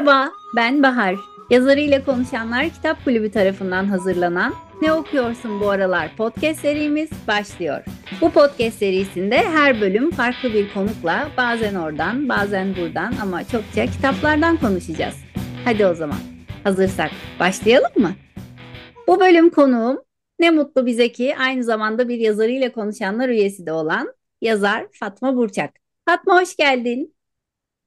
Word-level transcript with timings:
Merhaba, 0.00 0.32
ben 0.56 0.82
Bahar. 0.82 1.16
Yazarıyla 1.50 2.04
Konuşanlar 2.04 2.68
Kitap 2.68 3.04
Kulübü 3.04 3.30
tarafından 3.30 3.84
hazırlanan 3.84 4.54
Ne 4.82 4.92
Okuyorsun 4.92 5.60
Bu 5.60 5.70
Aralar 5.70 6.16
podcast 6.16 6.60
serimiz 6.60 7.10
başlıyor. 7.28 7.84
Bu 8.20 8.30
podcast 8.30 8.78
serisinde 8.78 9.36
her 9.36 9.80
bölüm 9.80 10.10
farklı 10.10 10.52
bir 10.54 10.72
konukla 10.74 11.28
bazen 11.36 11.74
oradan 11.74 12.28
bazen 12.28 12.76
buradan 12.76 13.14
ama 13.22 13.44
çokça 13.44 13.86
kitaplardan 13.86 14.56
konuşacağız. 14.56 15.16
Hadi 15.64 15.86
o 15.86 15.94
zaman 15.94 16.18
hazırsak 16.64 17.10
başlayalım 17.40 17.92
mı? 17.96 18.12
Bu 19.08 19.20
bölüm 19.20 19.50
konuğum 19.50 20.02
ne 20.38 20.50
mutlu 20.50 20.86
bize 20.86 21.12
ki 21.12 21.36
aynı 21.38 21.64
zamanda 21.64 22.08
bir 22.08 22.18
yazarıyla 22.18 22.72
konuşanlar 22.72 23.28
üyesi 23.28 23.66
de 23.66 23.72
olan 23.72 24.14
yazar 24.40 24.86
Fatma 24.92 25.36
Burçak. 25.36 25.70
Fatma 26.08 26.40
hoş 26.40 26.56
geldin. 26.56 27.14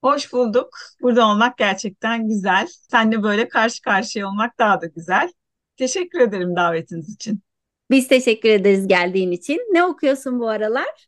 Hoş 0.03 0.33
bulduk. 0.33 0.69
Burada 1.01 1.27
olmak 1.27 1.57
gerçekten 1.57 2.27
güzel. 2.27 2.67
Seninle 2.91 3.23
böyle 3.23 3.47
karşı 3.47 3.81
karşıya 3.81 4.27
olmak 4.27 4.59
daha 4.59 4.81
da 4.81 4.85
güzel. 4.85 5.31
Teşekkür 5.77 6.19
ederim 6.19 6.55
davetiniz 6.55 7.15
için. 7.15 7.41
Biz 7.91 8.07
teşekkür 8.07 8.49
ederiz 8.49 8.87
geldiğin 8.87 9.31
için. 9.31 9.55
Ne 9.71 9.83
okuyorsun 9.83 10.39
bu 10.39 10.49
aralar? 10.49 11.07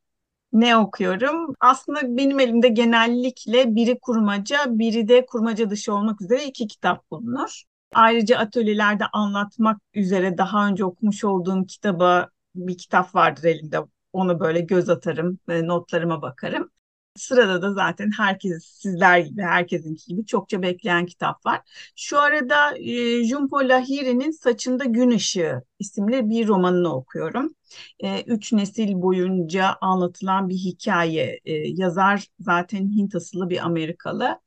Ne 0.53 0.77
okuyorum? 0.77 1.53
Aslında 1.59 2.17
benim 2.17 2.39
elimde 2.39 2.67
genellikle 2.67 3.75
biri 3.75 3.99
kurmaca, 3.99 4.57
biri 4.67 5.07
de 5.07 5.25
kurmaca 5.25 5.69
dışı 5.69 5.93
olmak 5.93 6.21
üzere 6.21 6.45
iki 6.45 6.67
kitap 6.67 7.11
bulunur. 7.11 7.63
Ayrıca 7.93 8.37
atölyelerde 8.37 9.03
anlatmak 9.13 9.77
üzere 9.93 10.37
daha 10.37 10.67
önce 10.67 10.85
okumuş 10.85 11.23
olduğum 11.23 11.65
kitaba 11.65 12.29
bir 12.55 12.77
kitap 12.77 13.15
vardır 13.15 13.43
elimde. 13.43 13.77
Onu 14.13 14.39
böyle 14.39 14.59
göz 14.59 14.89
atarım, 14.89 15.39
notlarıma 15.47 16.21
bakarım. 16.21 16.69
Sırada 17.15 17.61
da 17.61 17.73
zaten 17.73 18.11
herkes 18.17 18.65
sizler 18.65 19.19
gibi, 19.19 19.41
herkesinki 19.41 20.05
gibi 20.07 20.25
çokça 20.25 20.61
bekleyen 20.61 21.05
kitap 21.05 21.45
var. 21.45 21.61
Şu 21.95 22.19
arada 22.19 22.77
e, 22.77 23.23
Jumpo 23.23 23.57
Lahiri'nin 23.57 24.31
Saçında 24.31 24.85
Gün 24.85 25.09
Işığı 25.09 25.61
isimli 25.79 26.29
bir 26.29 26.47
romanını 26.47 26.95
okuyorum. 26.95 27.55
E, 27.99 28.21
üç 28.21 28.53
nesil 28.53 28.93
boyunca 28.93 29.75
anlatılan 29.81 30.49
bir 30.49 30.55
hikaye. 30.55 31.39
E, 31.45 31.53
yazar 31.53 32.27
zaten 32.39 32.89
Hint 32.97 33.15
asıllı 33.15 33.49
bir 33.49 33.65
Amerikalı. 33.65 34.39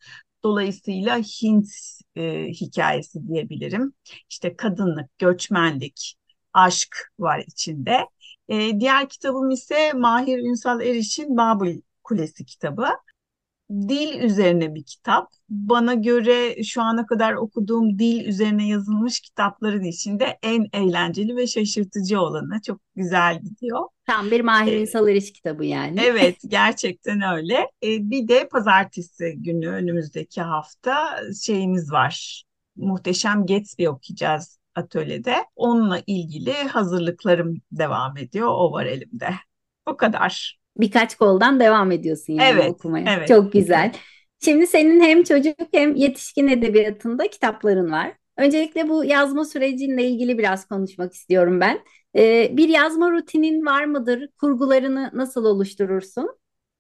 Dolayısıyla 0.44 1.18
Hint 1.18 1.68
e, 2.16 2.44
hikayesi 2.48 3.28
diyebilirim. 3.28 3.92
İşte 4.30 4.56
kadınlık, 4.56 5.18
göçmenlik, 5.18 6.14
aşk 6.52 6.96
var 7.18 7.44
içinde. 7.46 8.06
E, 8.48 8.80
diğer 8.80 9.08
kitabım 9.08 9.50
ise 9.50 9.92
Mahir 9.92 10.38
Ünsal 10.38 10.80
Eriş'in 10.80 11.36
Babel 11.36 11.80
Kulesi 12.08 12.44
kitabı. 12.44 12.86
Dil 13.70 14.20
üzerine 14.20 14.74
bir 14.74 14.84
kitap. 14.84 15.32
Bana 15.48 15.94
göre 15.94 16.64
şu 16.64 16.82
ana 16.82 17.06
kadar 17.06 17.32
okuduğum 17.34 17.98
dil 17.98 18.24
üzerine 18.24 18.68
yazılmış 18.68 19.20
kitapların 19.20 19.84
içinde 19.84 20.38
en 20.42 20.66
eğlenceli 20.72 21.36
ve 21.36 21.46
şaşırtıcı 21.46 22.20
olanı. 22.20 22.60
Çok 22.66 22.80
güzel 22.96 23.42
gidiyor. 23.42 23.88
Tam 24.06 24.30
bir 24.30 24.40
Mahir 24.40 24.72
ee, 24.72 24.80
Ünsal 24.80 25.08
Eriş 25.08 25.32
kitabı 25.32 25.64
yani. 25.64 26.00
Evet, 26.00 26.36
gerçekten 26.46 27.22
öyle. 27.36 27.54
Ee, 27.82 28.10
bir 28.10 28.28
de 28.28 28.48
pazartesi 28.48 29.34
günü 29.36 29.68
önümüzdeki 29.68 30.42
hafta 30.42 31.20
şeyimiz 31.44 31.92
var. 31.92 32.44
Muhteşem 32.76 33.46
Gatsby 33.46 33.88
okuyacağız 33.88 34.58
atölyede. 34.74 35.44
Onunla 35.56 36.02
ilgili 36.06 36.52
hazırlıklarım 36.52 37.60
devam 37.72 38.16
ediyor. 38.16 38.48
O 38.48 38.72
var 38.72 38.86
elimde. 38.86 39.30
O 39.86 39.96
kadar 39.96 40.58
birkaç 40.78 41.16
koldan 41.16 41.60
devam 41.60 41.92
ediyorsun 41.92 42.32
yani 42.32 42.60
evet, 42.60 42.70
okumaya. 42.70 43.14
Evet. 43.16 43.28
Çok 43.28 43.52
güzel. 43.52 43.92
Şimdi 44.44 44.66
senin 44.66 45.00
hem 45.00 45.22
çocuk 45.22 45.54
hem 45.72 45.94
yetişkin 45.94 46.48
edebiyatında 46.48 47.28
kitapların 47.28 47.92
var. 47.92 48.12
Öncelikle 48.36 48.88
bu 48.88 49.04
yazma 49.04 49.44
sürecinle 49.44 50.04
ilgili 50.04 50.38
biraz 50.38 50.66
konuşmak 50.66 51.12
istiyorum 51.12 51.60
ben. 51.60 51.80
Ee, 52.16 52.50
bir 52.56 52.68
yazma 52.68 53.10
rutinin 53.10 53.66
var 53.66 53.84
mıdır? 53.84 54.28
Kurgularını 54.40 55.10
nasıl 55.14 55.44
oluşturursun? 55.44 56.38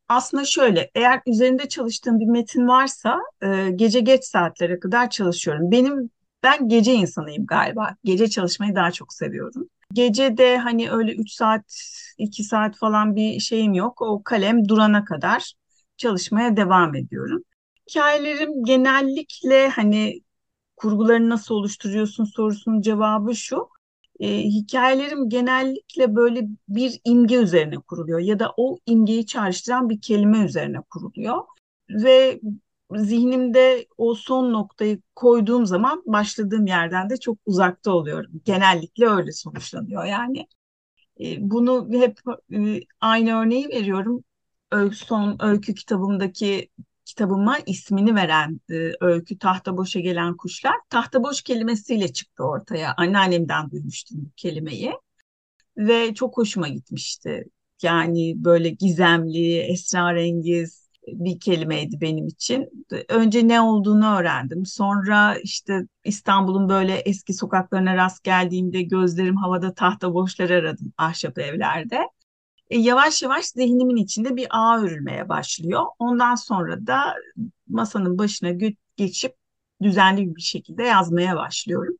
Aslında 0.08 0.44
şöyle, 0.44 0.90
eğer 0.94 1.20
üzerinde 1.26 1.68
çalıştığım 1.68 2.20
bir 2.20 2.26
metin 2.26 2.68
varsa 2.68 3.18
e, 3.42 3.70
gece 3.74 4.00
geç 4.00 4.24
saatlere 4.24 4.80
kadar 4.80 5.10
çalışıyorum. 5.10 5.70
Benim 5.70 6.10
ben 6.42 6.68
gece 6.68 6.92
insanıyım 6.92 7.46
galiba. 7.46 7.96
Gece 8.04 8.30
çalışmayı 8.30 8.74
daha 8.74 8.90
çok 8.90 9.12
seviyorum. 9.12 9.68
Gece 9.94 10.36
de 10.36 10.58
hani 10.58 10.90
öyle 10.90 11.14
3 11.14 11.30
saat, 11.32 11.64
2 12.18 12.44
saat 12.44 12.76
falan 12.76 13.16
bir 13.16 13.40
şeyim 13.40 13.74
yok. 13.74 14.02
O 14.02 14.22
kalem 14.22 14.68
durana 14.68 15.04
kadar 15.04 15.52
çalışmaya 15.96 16.56
devam 16.56 16.94
ediyorum. 16.94 17.42
Hikayelerim 17.90 18.64
genellikle 18.64 19.68
hani 19.68 20.20
kurgularını 20.76 21.28
nasıl 21.28 21.54
oluşturuyorsun 21.54 22.24
sorusunun 22.24 22.80
cevabı 22.80 23.34
şu. 23.34 23.68
E, 24.20 24.38
hikayelerim 24.38 25.28
genellikle 25.28 26.16
böyle 26.16 26.48
bir 26.68 27.00
imge 27.04 27.36
üzerine 27.36 27.76
kuruluyor 27.76 28.18
ya 28.18 28.38
da 28.38 28.54
o 28.56 28.78
imgeyi 28.86 29.26
çağrıştıran 29.26 29.90
bir 29.90 30.00
kelime 30.00 30.38
üzerine 30.38 30.80
kuruluyor. 30.90 31.38
Ve 31.90 32.40
zihnimde 32.96 33.86
o 33.98 34.14
son 34.14 34.52
noktayı 34.52 35.00
koyduğum 35.14 35.66
zaman 35.66 36.02
başladığım 36.06 36.66
yerden 36.66 37.10
de 37.10 37.16
çok 37.16 37.38
uzakta 37.46 37.92
oluyorum. 37.92 38.32
Genellikle 38.44 39.08
öyle 39.08 39.32
sonuçlanıyor 39.32 40.04
yani. 40.04 40.46
E, 41.20 41.50
bunu 41.50 41.88
hep 41.92 42.20
e, 42.54 42.80
aynı 43.00 43.40
örneği 43.42 43.68
veriyorum. 43.68 44.24
son 44.92 45.36
öykü 45.40 45.74
kitabımdaki 45.74 46.70
kitabıma 47.04 47.58
ismini 47.66 48.14
veren 48.14 48.60
e, 48.70 48.92
öykü 49.00 49.38
Tahta 49.38 49.76
Boşa 49.76 50.00
Gelen 50.00 50.36
Kuşlar. 50.36 50.74
Tahta 50.90 51.22
boş 51.22 51.42
kelimesiyle 51.42 52.12
çıktı 52.12 52.44
ortaya. 52.44 52.94
Anneannemden 52.96 53.70
duymuştum 53.70 54.24
bu 54.24 54.30
kelimeyi. 54.36 54.92
Ve 55.76 56.14
çok 56.14 56.36
hoşuma 56.38 56.68
gitmişti. 56.68 57.44
Yani 57.82 58.34
böyle 58.44 58.70
gizemli, 58.70 59.58
esrarengiz, 59.58 60.87
bir 61.14 61.40
kelimeydi 61.40 62.00
benim 62.00 62.26
için. 62.26 62.86
Önce 63.08 63.48
ne 63.48 63.60
olduğunu 63.60 64.16
öğrendim. 64.18 64.66
Sonra 64.66 65.36
işte 65.38 65.82
İstanbul'un 66.04 66.68
böyle 66.68 66.94
eski 66.94 67.34
sokaklarına 67.34 67.96
rast 67.96 68.24
geldiğimde 68.24 68.82
gözlerim 68.82 69.36
havada 69.36 69.74
tahta 69.74 70.14
boşlar 70.14 70.50
aradım 70.50 70.92
ahşap 70.98 71.38
evlerde. 71.38 72.08
E, 72.70 72.78
yavaş 72.78 73.22
yavaş 73.22 73.46
zihnimin 73.46 73.96
içinde 73.96 74.36
bir 74.36 74.46
ağ 74.50 74.80
örülmeye 74.80 75.28
başlıyor. 75.28 75.82
Ondan 75.98 76.34
sonra 76.34 76.86
da 76.86 77.14
masanın 77.68 78.18
başına 78.18 78.50
geçip 78.96 79.34
düzenli 79.82 80.36
bir 80.36 80.40
şekilde 80.40 80.82
yazmaya 80.82 81.36
başlıyorum. 81.36 81.96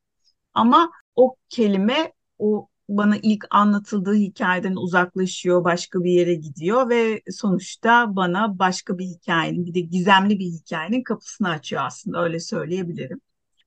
Ama 0.55 0.91
o 1.17 1.37
kelime 1.49 2.13
o 2.39 2.69
bana 2.89 3.17
ilk 3.23 3.45
anlatıldığı 3.51 4.15
hikayeden 4.15 4.77
uzaklaşıyor, 4.77 5.65
başka 5.65 6.05
bir 6.05 6.11
yere 6.13 6.35
gidiyor 6.35 6.89
ve 6.89 7.23
sonuçta 7.31 8.17
bana 8.17 8.59
başka 8.59 8.99
bir 8.99 9.05
hikayenin, 9.05 9.67
bir 9.67 9.75
de 9.75 9.81
gizemli 9.81 10.39
bir 10.39 10.47
hikayenin 10.47 11.03
kapısını 11.03 11.49
açıyor 11.49 11.83
aslında 11.85 12.23
öyle 12.25 12.41
söyleyebilirim. 12.41 13.21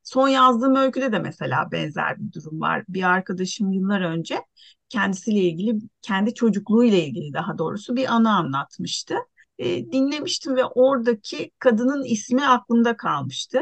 Son 0.03 0.27
yazdığım 0.27 0.75
öyküde 0.75 1.11
de 1.11 1.19
mesela 1.19 1.71
benzer 1.71 2.19
bir 2.19 2.33
durum 2.33 2.61
var. 2.61 2.83
Bir 2.89 3.03
arkadaşım 3.03 3.71
yıllar 3.71 4.01
önce 4.01 4.41
kendisiyle 4.89 5.39
ilgili, 5.39 5.79
kendi 6.01 6.33
çocukluğuyla 6.33 6.97
ilgili 6.97 7.33
daha 7.33 7.57
doğrusu 7.57 7.95
bir 7.95 8.13
anı 8.15 8.35
anlatmıştı. 8.35 9.15
E, 9.59 9.91
dinlemiştim 9.91 10.55
ve 10.55 10.65
oradaki 10.65 11.51
kadının 11.59 12.03
ismi 12.03 12.45
aklımda 12.47 12.97
kalmıştı. 12.97 13.59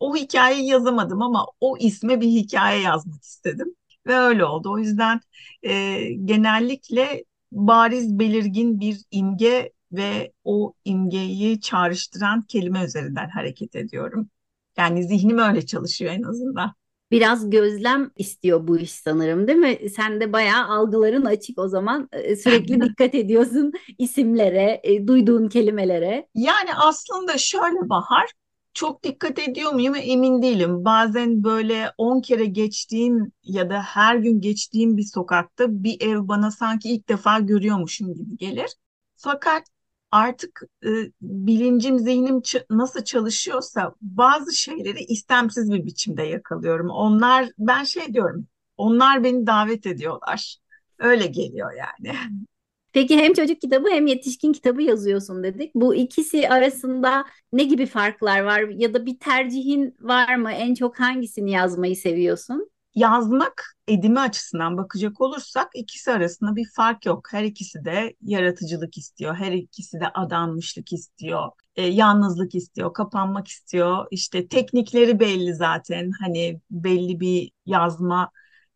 O 0.00 0.16
hikayeyi 0.16 0.68
yazamadım 0.68 1.22
ama 1.22 1.46
o 1.60 1.76
isme 1.78 2.20
bir 2.20 2.28
hikaye 2.28 2.82
yazmak 2.82 3.22
istedim 3.22 3.74
ve 4.06 4.14
öyle 4.16 4.44
oldu. 4.44 4.72
O 4.72 4.78
yüzden 4.78 5.20
e, 5.62 6.00
genellikle 6.24 7.24
bariz 7.52 8.18
belirgin 8.18 8.80
bir 8.80 9.00
imge 9.10 9.72
ve 9.92 10.32
o 10.44 10.74
imgeyi 10.84 11.60
çağrıştıran 11.60 12.42
kelime 12.42 12.84
üzerinden 12.84 13.28
hareket 13.28 13.76
ediyorum. 13.76 14.30
Yani 14.76 15.04
zihnim 15.04 15.38
öyle 15.38 15.66
çalışıyor 15.66 16.12
en 16.12 16.22
azından. 16.22 16.74
Biraz 17.10 17.50
gözlem 17.50 18.10
istiyor 18.16 18.68
bu 18.68 18.78
iş 18.78 18.92
sanırım 18.92 19.48
değil 19.48 19.58
mi? 19.58 19.90
Sen 19.90 20.20
de 20.20 20.32
bayağı 20.32 20.68
algıların 20.68 21.24
açık 21.24 21.58
o 21.58 21.68
zaman. 21.68 22.08
Sürekli 22.42 22.80
dikkat 22.80 23.14
ediyorsun 23.14 23.72
isimlere, 23.98 24.80
e, 24.84 25.06
duyduğun 25.06 25.48
kelimelere. 25.48 26.28
Yani 26.34 26.74
aslında 26.74 27.38
şöyle 27.38 27.88
Bahar, 27.88 28.30
çok 28.78 29.02
dikkat 29.02 29.38
ediyor 29.38 29.72
muyum 29.72 29.94
emin 29.94 30.42
değilim. 30.42 30.84
Bazen 30.84 31.44
böyle 31.44 31.92
10 31.98 32.20
kere 32.20 32.44
geçtiğim 32.46 33.32
ya 33.42 33.70
da 33.70 33.82
her 33.82 34.16
gün 34.16 34.40
geçtiğim 34.40 34.96
bir 34.96 35.02
sokakta 35.02 35.66
bir 35.84 35.96
ev 36.00 36.28
bana 36.28 36.50
sanki 36.50 36.88
ilk 36.88 37.08
defa 37.08 37.38
görüyormuşum 37.38 38.14
gibi 38.14 38.36
gelir. 38.36 38.70
Fakat 39.16 39.62
artık 40.10 40.62
e, 40.84 40.88
bilincim, 41.20 41.98
zihnim 41.98 42.42
nasıl 42.70 43.04
çalışıyorsa 43.04 43.94
bazı 44.00 44.54
şeyleri 44.54 45.04
istemsiz 45.04 45.72
bir 45.72 45.86
biçimde 45.86 46.22
yakalıyorum. 46.22 46.90
Onlar 46.90 47.50
ben 47.58 47.84
şey 47.84 48.14
diyorum. 48.14 48.46
Onlar 48.76 49.24
beni 49.24 49.46
davet 49.46 49.86
ediyorlar. 49.86 50.56
Öyle 50.98 51.26
geliyor 51.26 51.70
yani. 51.72 52.16
Peki 52.92 53.16
hem 53.18 53.32
çocuk 53.32 53.60
kitabı 53.60 53.88
hem 53.90 54.06
yetişkin 54.06 54.52
kitabı 54.52 54.82
yazıyorsun 54.82 55.42
dedik. 55.42 55.74
Bu 55.74 55.94
ikisi 55.94 56.48
arasında 56.48 57.24
ne 57.52 57.64
gibi 57.64 57.86
farklar 57.86 58.40
var 58.40 58.60
ya 58.60 58.94
da 58.94 59.06
bir 59.06 59.18
tercihin 59.18 59.96
var 60.00 60.34
mı? 60.36 60.52
En 60.52 60.74
çok 60.74 61.00
hangisini 61.00 61.50
yazmayı 61.50 61.96
seviyorsun? 61.96 62.70
yazmak 62.94 63.64
edimi 63.88 64.20
açısından 64.20 64.76
bakacak 64.76 65.20
olursak 65.20 65.68
ikisi 65.74 66.12
arasında 66.12 66.56
bir 66.56 66.66
fark 66.76 67.06
yok. 67.06 67.28
Her 67.32 67.44
ikisi 67.44 67.84
de 67.84 68.16
yaratıcılık 68.22 68.98
istiyor. 68.98 69.34
Her 69.34 69.52
ikisi 69.52 70.00
de 70.00 70.08
adanmışlık 70.14 70.92
istiyor. 70.92 71.48
E, 71.76 71.82
yalnızlık 71.86 72.54
istiyor, 72.54 72.92
kapanmak 72.94 73.48
istiyor. 73.48 74.06
İşte 74.10 74.48
teknikleri 74.48 75.20
belli 75.20 75.54
zaten. 75.54 76.10
Hani 76.20 76.60
belli 76.70 77.20
bir 77.20 77.50
yazma 77.66 78.30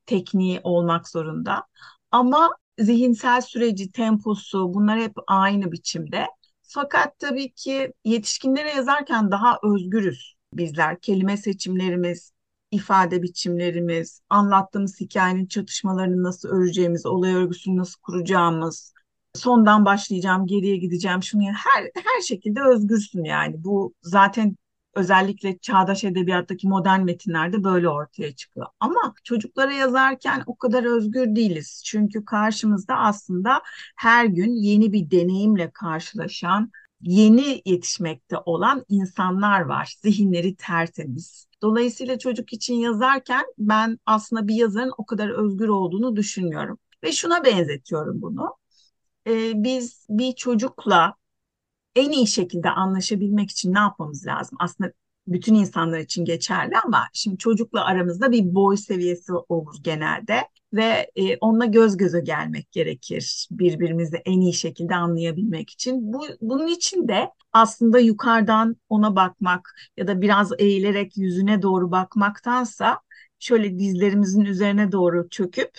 tekniği 0.06 0.60
olmak 0.62 1.08
zorunda. 1.08 1.66
Ama 2.10 2.50
zihinsel 2.82 3.40
süreci, 3.40 3.92
temposu 3.92 4.74
bunlar 4.74 5.00
hep 5.00 5.12
aynı 5.26 5.72
biçimde. 5.72 6.26
Fakat 6.62 7.18
tabii 7.18 7.52
ki 7.52 7.92
yetişkinlere 8.04 8.70
yazarken 8.70 9.30
daha 9.30 9.58
özgürüz 9.62 10.34
bizler. 10.54 11.00
Kelime 11.00 11.36
seçimlerimiz, 11.36 12.32
ifade 12.70 13.22
biçimlerimiz, 13.22 14.20
anlattığımız 14.30 15.00
hikayenin 15.00 15.46
çatışmalarını 15.46 16.22
nasıl 16.22 16.48
öreceğimiz, 16.48 17.06
olay 17.06 17.34
örgüsünü 17.34 17.76
nasıl 17.76 18.00
kuracağımız, 18.00 18.92
sondan 19.34 19.84
başlayacağım, 19.84 20.46
geriye 20.46 20.76
gideceğim, 20.76 21.22
şunu 21.22 21.42
her 21.42 21.84
her 21.94 22.20
şekilde 22.22 22.60
özgürsün 22.62 23.24
yani. 23.24 23.64
Bu 23.64 23.94
zaten 24.02 24.56
özellikle 24.94 25.58
çağdaş 25.58 26.04
edebiyattaki 26.04 26.68
modern 26.68 27.00
metinlerde 27.00 27.64
böyle 27.64 27.88
ortaya 27.88 28.34
çıkıyor. 28.34 28.66
Ama 28.80 29.14
çocuklara 29.24 29.72
yazarken 29.72 30.42
o 30.46 30.56
kadar 30.56 30.84
özgür 30.96 31.36
değiliz. 31.36 31.82
Çünkü 31.84 32.24
karşımızda 32.24 32.96
aslında 32.96 33.62
her 33.96 34.24
gün 34.24 34.54
yeni 34.54 34.92
bir 34.92 35.10
deneyimle 35.10 35.70
karşılaşan, 35.70 36.70
yeni 37.00 37.62
yetişmekte 37.64 38.36
olan 38.46 38.84
insanlar 38.88 39.60
var. 39.60 39.94
Zihinleri 40.02 40.56
tertemiz. 40.56 41.46
Dolayısıyla 41.62 42.18
çocuk 42.18 42.52
için 42.52 42.74
yazarken 42.74 43.44
ben 43.58 43.98
aslında 44.06 44.48
bir 44.48 44.54
yazarın 44.54 44.92
o 44.98 45.06
kadar 45.06 45.28
özgür 45.28 45.68
olduğunu 45.68 46.16
düşünmüyorum. 46.16 46.78
Ve 47.04 47.12
şuna 47.12 47.44
benzetiyorum 47.44 48.22
bunu. 48.22 48.56
Ee, 49.26 49.52
biz 49.54 50.06
bir 50.10 50.32
çocukla 50.32 51.14
en 51.96 52.10
iyi 52.10 52.26
şekilde 52.26 52.70
anlaşabilmek 52.70 53.50
için 53.50 53.74
ne 53.74 53.78
yapmamız 53.78 54.26
lazım? 54.26 54.58
Aslında 54.60 54.92
bütün 55.26 55.54
insanlar 55.54 55.98
için 55.98 56.24
geçerli 56.24 56.72
ama 56.84 57.04
şimdi 57.12 57.38
çocukla 57.38 57.84
aramızda 57.84 58.32
bir 58.32 58.54
boy 58.54 58.76
seviyesi 58.76 59.32
olur 59.32 59.74
genelde 59.82 60.48
ve 60.72 61.10
e, 61.16 61.36
onunla 61.36 61.64
göz 61.64 61.96
göze 61.96 62.20
gelmek 62.20 62.72
gerekir 62.72 63.48
birbirimizi 63.50 64.16
en 64.16 64.40
iyi 64.40 64.52
şekilde 64.52 64.94
anlayabilmek 64.94 65.70
için. 65.70 66.12
Bu 66.12 66.24
bunun 66.40 66.66
için 66.66 67.08
de 67.08 67.30
aslında 67.52 67.98
yukarıdan 67.98 68.76
ona 68.88 69.16
bakmak 69.16 69.74
ya 69.96 70.06
da 70.06 70.20
biraz 70.20 70.52
eğilerek 70.58 71.16
yüzüne 71.16 71.62
doğru 71.62 71.90
bakmaktansa 71.90 73.00
şöyle 73.38 73.78
dizlerimizin 73.78 74.44
üzerine 74.44 74.92
doğru 74.92 75.28
çöküp 75.28 75.70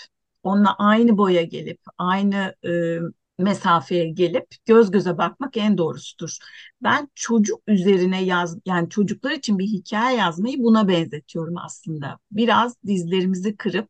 onunla 0.44 0.75
aynı 0.77 1.18
boya 1.18 1.44
gelip 1.44 1.80
aynı 1.98 2.56
e, 2.65 3.00
mesafeye 3.39 4.09
gelip 4.09 4.47
göz 4.65 4.91
göze 4.91 5.18
bakmak 5.18 5.57
en 5.57 5.77
doğrusudur. 5.77 6.38
Ben 6.83 7.09
çocuk 7.15 7.62
üzerine 7.68 8.24
yaz 8.24 8.57
yani 8.65 8.89
çocuklar 8.89 9.31
için 9.31 9.59
bir 9.59 9.65
hikaye 9.65 10.18
yazmayı 10.18 10.59
buna 10.59 10.88
benzetiyorum 10.88 11.57
aslında. 11.57 12.19
Biraz 12.31 12.75
dizlerimizi 12.88 13.57
kırıp 13.57 13.89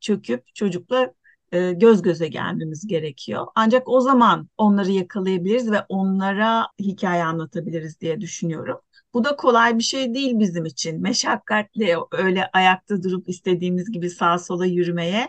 çöküp 0.00 0.54
çocukla 0.54 1.12
e, 1.52 1.72
göz 1.72 2.02
göze 2.02 2.28
gelmemiz 2.28 2.86
gerekiyor. 2.86 3.46
Ancak 3.54 3.88
o 3.88 4.00
zaman 4.00 4.48
onları 4.58 4.90
yakalayabiliriz 4.90 5.70
ve 5.70 5.80
onlara 5.88 6.68
hikaye 6.80 7.24
anlatabiliriz 7.24 8.00
diye 8.00 8.20
düşünüyorum. 8.20 8.80
Bu 9.14 9.24
da 9.24 9.36
kolay 9.36 9.78
bir 9.78 9.82
şey 9.82 10.14
değil 10.14 10.38
bizim 10.38 10.64
için. 10.64 11.02
Meşakkatli 11.02 11.96
öyle 12.12 12.50
ayakta 12.52 13.02
durup 13.02 13.28
istediğimiz 13.28 13.92
gibi 13.92 14.10
sağa 14.10 14.38
sola 14.38 14.66
yürümeye 14.66 15.28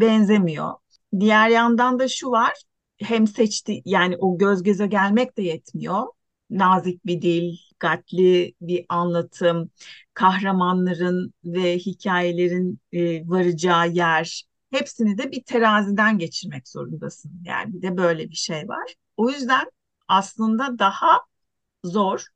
benzemiyor. 0.00 0.74
Diğer 1.20 1.48
yandan 1.48 1.98
da 1.98 2.08
şu 2.08 2.30
var 2.30 2.54
hem 2.98 3.26
seçti 3.26 3.82
yani 3.84 4.16
o 4.16 4.38
göz 4.38 4.62
göze 4.62 4.86
gelmek 4.86 5.36
de 5.36 5.42
yetmiyor. 5.42 6.02
Nazik 6.50 7.06
bir 7.06 7.22
dil, 7.22 7.56
dikkatli 7.70 8.54
bir 8.60 8.86
anlatım, 8.88 9.70
kahramanların 10.14 11.34
ve 11.44 11.78
hikayelerin 11.78 12.80
e, 12.92 13.28
varacağı 13.28 13.90
yer, 13.90 14.44
hepsini 14.70 15.18
de 15.18 15.32
bir 15.32 15.42
teraziden 15.44 16.18
geçirmek 16.18 16.68
zorundasın. 16.68 17.32
Yani 17.44 17.74
bir 17.74 17.82
de 17.82 17.96
böyle 17.96 18.30
bir 18.30 18.34
şey 18.34 18.68
var. 18.68 18.94
O 19.16 19.30
yüzden 19.30 19.70
aslında 20.08 20.78
daha 20.78 21.20
zor, 21.84 22.26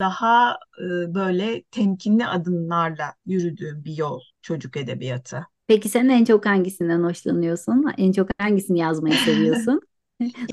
daha 0.00 0.58
e, 0.78 1.14
böyle 1.14 1.62
temkinli 1.62 2.26
adımlarla 2.26 3.14
yürüdüğüm 3.26 3.84
bir 3.84 3.96
yol 3.96 4.20
çocuk 4.42 4.76
edebiyatı. 4.76 5.46
Peki 5.66 5.88
sen 5.88 6.08
en 6.08 6.24
çok 6.24 6.46
hangisinden 6.46 7.02
hoşlanıyorsun? 7.02 7.92
En 7.98 8.12
çok 8.12 8.28
hangisini 8.38 8.78
yazmayı 8.78 9.14
seviyorsun? 9.24 9.80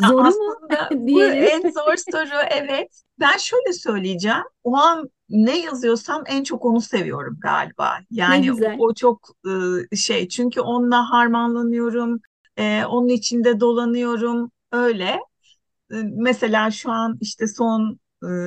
Zor 0.08 0.26
mu? 0.26 0.56
bu 0.92 1.24
en 1.24 1.62
zor 1.62 1.96
soru 2.12 2.42
evet. 2.52 3.02
Ben 3.20 3.38
şöyle 3.38 3.74
söyleyeceğim. 3.74 4.44
O 4.64 4.76
an 4.78 5.10
ne 5.30 5.60
yazıyorsam 5.60 6.24
en 6.28 6.44
çok 6.44 6.66
onu 6.66 6.82
seviyorum 6.82 7.38
galiba. 7.42 7.98
Yani 8.12 8.54
o, 8.54 8.88
o 8.88 8.94
çok 8.94 9.30
e, 9.92 9.96
şey 9.96 10.28
çünkü 10.28 10.62
onunla 10.62 11.12
harmanlanıyorum. 11.12 12.22
E, 12.58 12.86
onun 12.86 13.08
içinde 13.10 13.60
dolanıyorum. 13.60 14.52
Öyle. 14.72 15.20
E, 15.92 15.96
mesela 16.04 16.72
şu 16.72 16.92
an 16.92 17.18
işte 17.22 17.48
son 17.48 18.00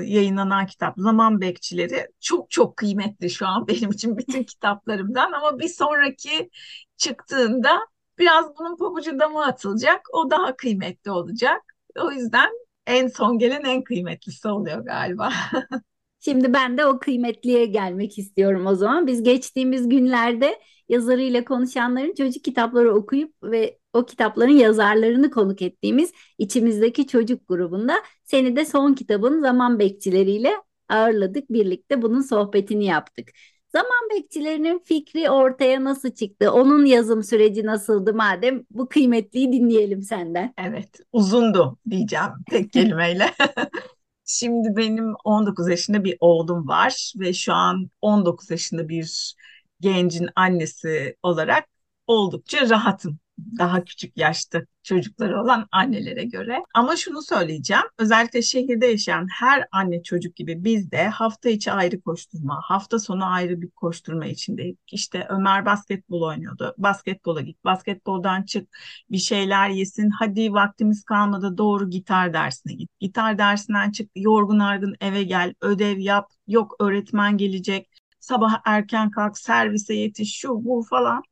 yayınlanan 0.05 0.67
kitap 0.67 0.95
Zaman 0.97 1.41
Bekçileri 1.41 2.09
çok 2.21 2.51
çok 2.51 2.77
kıymetli 2.77 3.31
şu 3.31 3.47
an 3.47 3.67
benim 3.67 3.91
için 3.91 4.19
bütün 4.19 4.43
kitaplarımdan 4.43 5.33
ama 5.33 5.59
bir 5.59 5.69
sonraki 5.69 6.51
çıktığında 6.97 7.81
biraz 8.19 8.59
bunun 8.59 8.77
pabucu 8.77 9.19
dama 9.19 9.45
atılacak. 9.45 10.01
O 10.13 10.31
daha 10.31 10.57
kıymetli 10.57 11.11
olacak. 11.11 11.63
O 11.99 12.11
yüzden 12.13 12.51
en 12.87 13.09
son 13.09 13.39
gelen 13.39 13.65
en 13.65 13.85
kıymetlisi 13.85 14.49
oluyor 14.49 14.79
galiba. 14.85 15.33
Şimdi 16.21 16.53
ben 16.53 16.79
de 16.79 16.87
o 16.87 16.99
kıymetliye 16.99 17.67
gelmek 17.67 18.19
istiyorum 18.19 18.67
o 18.67 18.75
zaman. 18.75 19.07
Biz 19.07 19.23
geçtiğimiz 19.23 19.89
günlerde 19.89 20.61
yazarıyla 20.89 21.45
konuşanların 21.45 22.15
çocuk 22.15 22.45
kitapları 22.45 22.95
okuyup 22.95 23.35
ve 23.43 23.79
o 23.93 24.07
kitapların 24.07 24.53
yazarlarını 24.53 25.31
konuk 25.31 25.63
ettiğimiz 25.63 26.13
içimizdeki 26.39 27.07
çocuk 27.07 27.49
grubunda 27.49 27.95
seni 28.25 28.57
de 28.57 28.65
son 28.65 28.95
kitabın 28.95 29.41
Zaman 29.41 29.79
Bekçileriyle 29.79 30.53
ağırladık. 30.89 31.51
Birlikte 31.51 32.03
bunun 32.03 32.21
sohbetini 32.21 32.85
yaptık. 32.85 33.31
Zaman 33.75 34.09
bekçilerinin 34.11 34.79
fikri 34.79 35.31
ortaya 35.31 35.85
nasıl 35.85 36.11
çıktı? 36.11 36.53
Onun 36.53 36.85
yazım 36.85 37.23
süreci 37.23 37.67
nasıldı 37.67 38.15
madem? 38.15 38.65
Bu 38.71 38.89
kıymetliyi 38.89 39.53
dinleyelim 39.53 40.03
senden. 40.03 40.55
Evet, 40.59 41.01
uzundu 41.13 41.79
diyeceğim 41.91 42.31
tek 42.51 42.73
kelimeyle. 42.73 43.35
Şimdi 44.25 44.77
benim 44.77 45.15
19 45.25 45.69
yaşında 45.69 46.05
bir 46.05 46.17
oğlum 46.21 46.69
var 46.69 47.13
ve 47.17 47.33
şu 47.33 47.53
an 47.53 47.91
19 48.01 48.51
yaşında 48.51 48.89
bir 48.89 49.35
gencin 49.81 50.29
annesi 50.37 51.17
olarak 51.23 51.69
oldukça 52.07 52.69
rahatım 52.71 53.19
daha 53.59 53.85
küçük 53.85 54.17
yaşta 54.17 54.63
çocukları 54.83 55.43
olan 55.43 55.67
annelere 55.73 56.25
göre. 56.25 56.63
Ama 56.75 56.97
şunu 56.97 57.23
söyleyeceğim. 57.23 57.83
Özellikle 57.99 58.43
şehirde 58.43 58.87
yaşayan 58.87 59.27
her 59.41 59.67
anne 59.73 60.03
çocuk 60.03 60.37
gibi 60.37 60.65
biz 60.65 60.91
de 60.91 61.09
hafta 61.09 61.49
içi 61.51 61.73
ayrı 61.73 62.01
koşturma, 62.01 62.61
hafta 62.65 62.99
sonu 62.99 63.33
ayrı 63.33 63.61
bir 63.61 63.71
koşturma 63.71 64.27
içindeydik. 64.27 64.93
İşte 64.93 65.27
Ömer 65.29 65.67
basketbol 65.67 66.23
oynuyordu. 66.23 66.75
Basketbola 66.79 67.41
git, 67.41 67.65
basketboldan 67.65 68.43
çık, 68.43 68.69
bir 69.11 69.19
şeyler 69.19 69.69
yesin. 69.69 70.11
Hadi 70.11 70.53
vaktimiz 70.53 71.05
kalmadı 71.05 71.59
doğru 71.59 71.91
gitar 71.91 72.33
dersine 72.33 72.73
git. 72.73 72.91
Gitar 73.01 73.39
dersinden 73.39 73.91
çık, 73.91 74.11
yorgun 74.17 74.59
argın 74.59 74.95
eve 75.01 75.23
gel, 75.23 75.55
ödev 75.61 75.99
yap. 75.99 76.31
Yok 76.47 76.77
öğretmen 76.81 77.37
gelecek. 77.37 77.89
Sabah 78.21 78.61
erken 78.65 79.11
kalk, 79.11 79.39
servise 79.39 79.95
yetiş, 79.95 80.37
şu 80.39 80.65
bu 80.65 80.87
falan. 80.91 81.23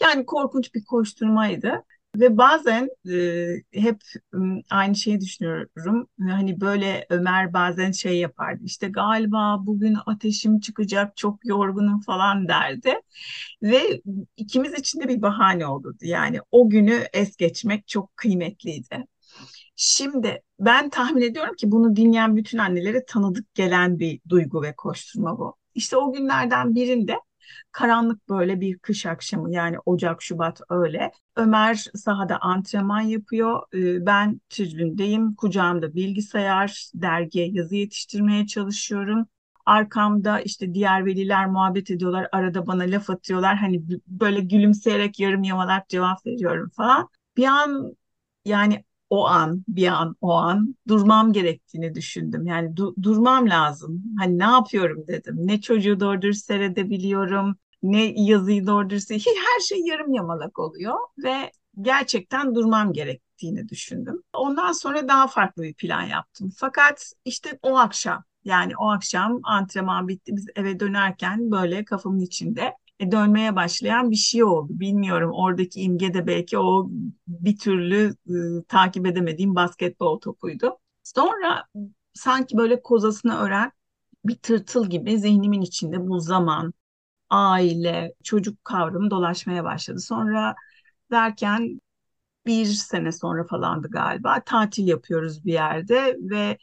Yani 0.00 0.26
korkunç 0.26 0.74
bir 0.74 0.84
koşturmaydı. 0.84 1.84
Ve 2.16 2.38
bazen 2.38 2.88
e, 3.10 3.46
hep 3.72 4.02
aynı 4.70 4.94
şeyi 4.96 5.20
düşünüyorum. 5.20 6.08
Hani 6.20 6.60
böyle 6.60 7.06
Ömer 7.10 7.52
bazen 7.52 7.90
şey 7.90 8.18
yapardı. 8.18 8.64
İşte 8.64 8.88
galiba 8.88 9.66
bugün 9.66 9.96
ateşim 10.06 10.60
çıkacak, 10.60 11.16
çok 11.16 11.46
yorgunum 11.46 12.00
falan 12.00 12.48
derdi. 12.48 12.94
Ve 13.62 14.02
ikimiz 14.36 14.74
için 14.78 15.00
de 15.00 15.08
bir 15.08 15.22
bahane 15.22 15.66
olurdu. 15.66 15.98
Yani 16.02 16.40
o 16.50 16.70
günü 16.70 17.04
es 17.12 17.36
geçmek 17.36 17.88
çok 17.88 18.16
kıymetliydi. 18.16 19.06
Şimdi 19.76 20.42
ben 20.60 20.90
tahmin 20.90 21.22
ediyorum 21.22 21.54
ki 21.56 21.70
bunu 21.72 21.96
dinleyen 21.96 22.36
bütün 22.36 22.58
annelere 22.58 23.04
tanıdık 23.04 23.54
gelen 23.54 23.98
bir 23.98 24.20
duygu 24.28 24.62
ve 24.62 24.74
koşturma 24.76 25.38
bu. 25.38 25.56
İşte 25.74 25.96
o 25.96 26.12
günlerden 26.12 26.74
birinde 26.74 27.16
Karanlık 27.72 28.28
böyle 28.28 28.60
bir 28.60 28.78
kış 28.78 29.06
akşamı 29.06 29.52
yani 29.54 29.76
Ocak, 29.86 30.22
Şubat 30.22 30.60
öyle. 30.70 31.12
Ömer 31.36 31.74
sahada 31.94 32.38
antrenman 32.40 33.00
yapıyor. 33.00 33.62
Ee, 33.74 34.06
ben 34.06 34.40
tribündeyim. 34.50 35.34
Kucağımda 35.34 35.94
bilgisayar, 35.94 36.90
dergi, 36.94 37.50
yazı 37.52 37.76
yetiştirmeye 37.76 38.46
çalışıyorum. 38.46 39.26
Arkamda 39.66 40.40
işte 40.40 40.74
diğer 40.74 41.06
veliler 41.06 41.46
muhabbet 41.46 41.90
ediyorlar. 41.90 42.28
Arada 42.32 42.66
bana 42.66 42.82
laf 42.82 43.10
atıyorlar. 43.10 43.56
Hani 43.56 43.82
böyle 44.06 44.40
gülümseyerek 44.40 45.20
yarım 45.20 45.42
yamalak 45.42 45.88
cevap 45.88 46.26
veriyorum 46.26 46.70
falan. 46.76 47.08
Bir 47.36 47.44
an 47.44 47.96
yani 48.44 48.84
o 49.10 49.26
an, 49.26 49.64
bir 49.68 49.86
an, 49.86 50.16
o 50.20 50.32
an 50.32 50.76
durmam 50.88 51.32
gerektiğini 51.32 51.94
düşündüm. 51.94 52.46
Yani 52.46 52.76
du 52.76 52.94
durmam 53.02 53.50
lazım. 53.50 54.02
Hani 54.18 54.38
ne 54.38 54.44
yapıyorum 54.44 55.04
dedim. 55.08 55.36
Ne 55.38 55.60
çocuğu 55.60 56.00
doğru 56.00 56.22
dürüst 56.22 56.46
seyredebiliyorum, 56.46 57.56
ne 57.82 58.04
yazıyı 58.16 58.66
doğru 58.66 58.90
dürüst 58.90 59.10
her 59.26 59.60
şey 59.68 59.80
yarım 59.80 60.14
yamalak 60.14 60.58
oluyor 60.58 60.94
ve 61.24 61.52
gerçekten 61.82 62.54
durmam 62.54 62.92
gerektiğini 62.92 63.68
düşündüm. 63.68 64.22
Ondan 64.32 64.72
sonra 64.72 65.08
daha 65.08 65.26
farklı 65.26 65.62
bir 65.62 65.74
plan 65.74 66.02
yaptım. 66.02 66.50
Fakat 66.56 67.12
işte 67.24 67.58
o 67.62 67.78
akşam 67.78 68.24
yani 68.44 68.72
o 68.78 68.90
akşam 68.90 69.40
antrenman 69.44 70.08
bitti. 70.08 70.36
Biz 70.36 70.46
eve 70.56 70.80
dönerken 70.80 71.50
böyle 71.50 71.84
kafamın 71.84 72.20
içinde 72.20 72.74
dönmeye 73.12 73.56
başlayan 73.56 74.10
bir 74.10 74.16
şey 74.16 74.44
oldu. 74.44 74.68
Bilmiyorum 74.80 75.30
oradaki 75.34 75.80
imge 75.80 76.14
de 76.14 76.26
belki 76.26 76.58
o 76.58 76.88
bir 77.28 77.56
türlü 77.58 78.14
e, 78.28 78.64
takip 78.68 79.06
edemediğim 79.06 79.54
basketbol 79.54 80.20
topuydu. 80.20 80.78
Sonra 81.02 81.66
sanki 82.14 82.56
böyle 82.56 82.82
kozasını 82.82 83.36
ören 83.38 83.72
bir 84.24 84.36
tırtıl 84.36 84.90
gibi 84.90 85.18
zihnimin 85.18 85.62
içinde 85.62 86.08
bu 86.08 86.20
zaman, 86.20 86.74
aile, 87.30 88.14
çocuk 88.24 88.64
kavramı 88.64 89.10
dolaşmaya 89.10 89.64
başladı. 89.64 90.00
Sonra 90.00 90.54
derken 91.10 91.80
bir 92.46 92.64
sene 92.66 93.12
sonra 93.12 93.44
falandı 93.44 93.88
galiba 93.90 94.40
tatil 94.46 94.88
yapıyoruz 94.88 95.44
bir 95.44 95.52
yerde 95.52 96.16
ve 96.20 96.58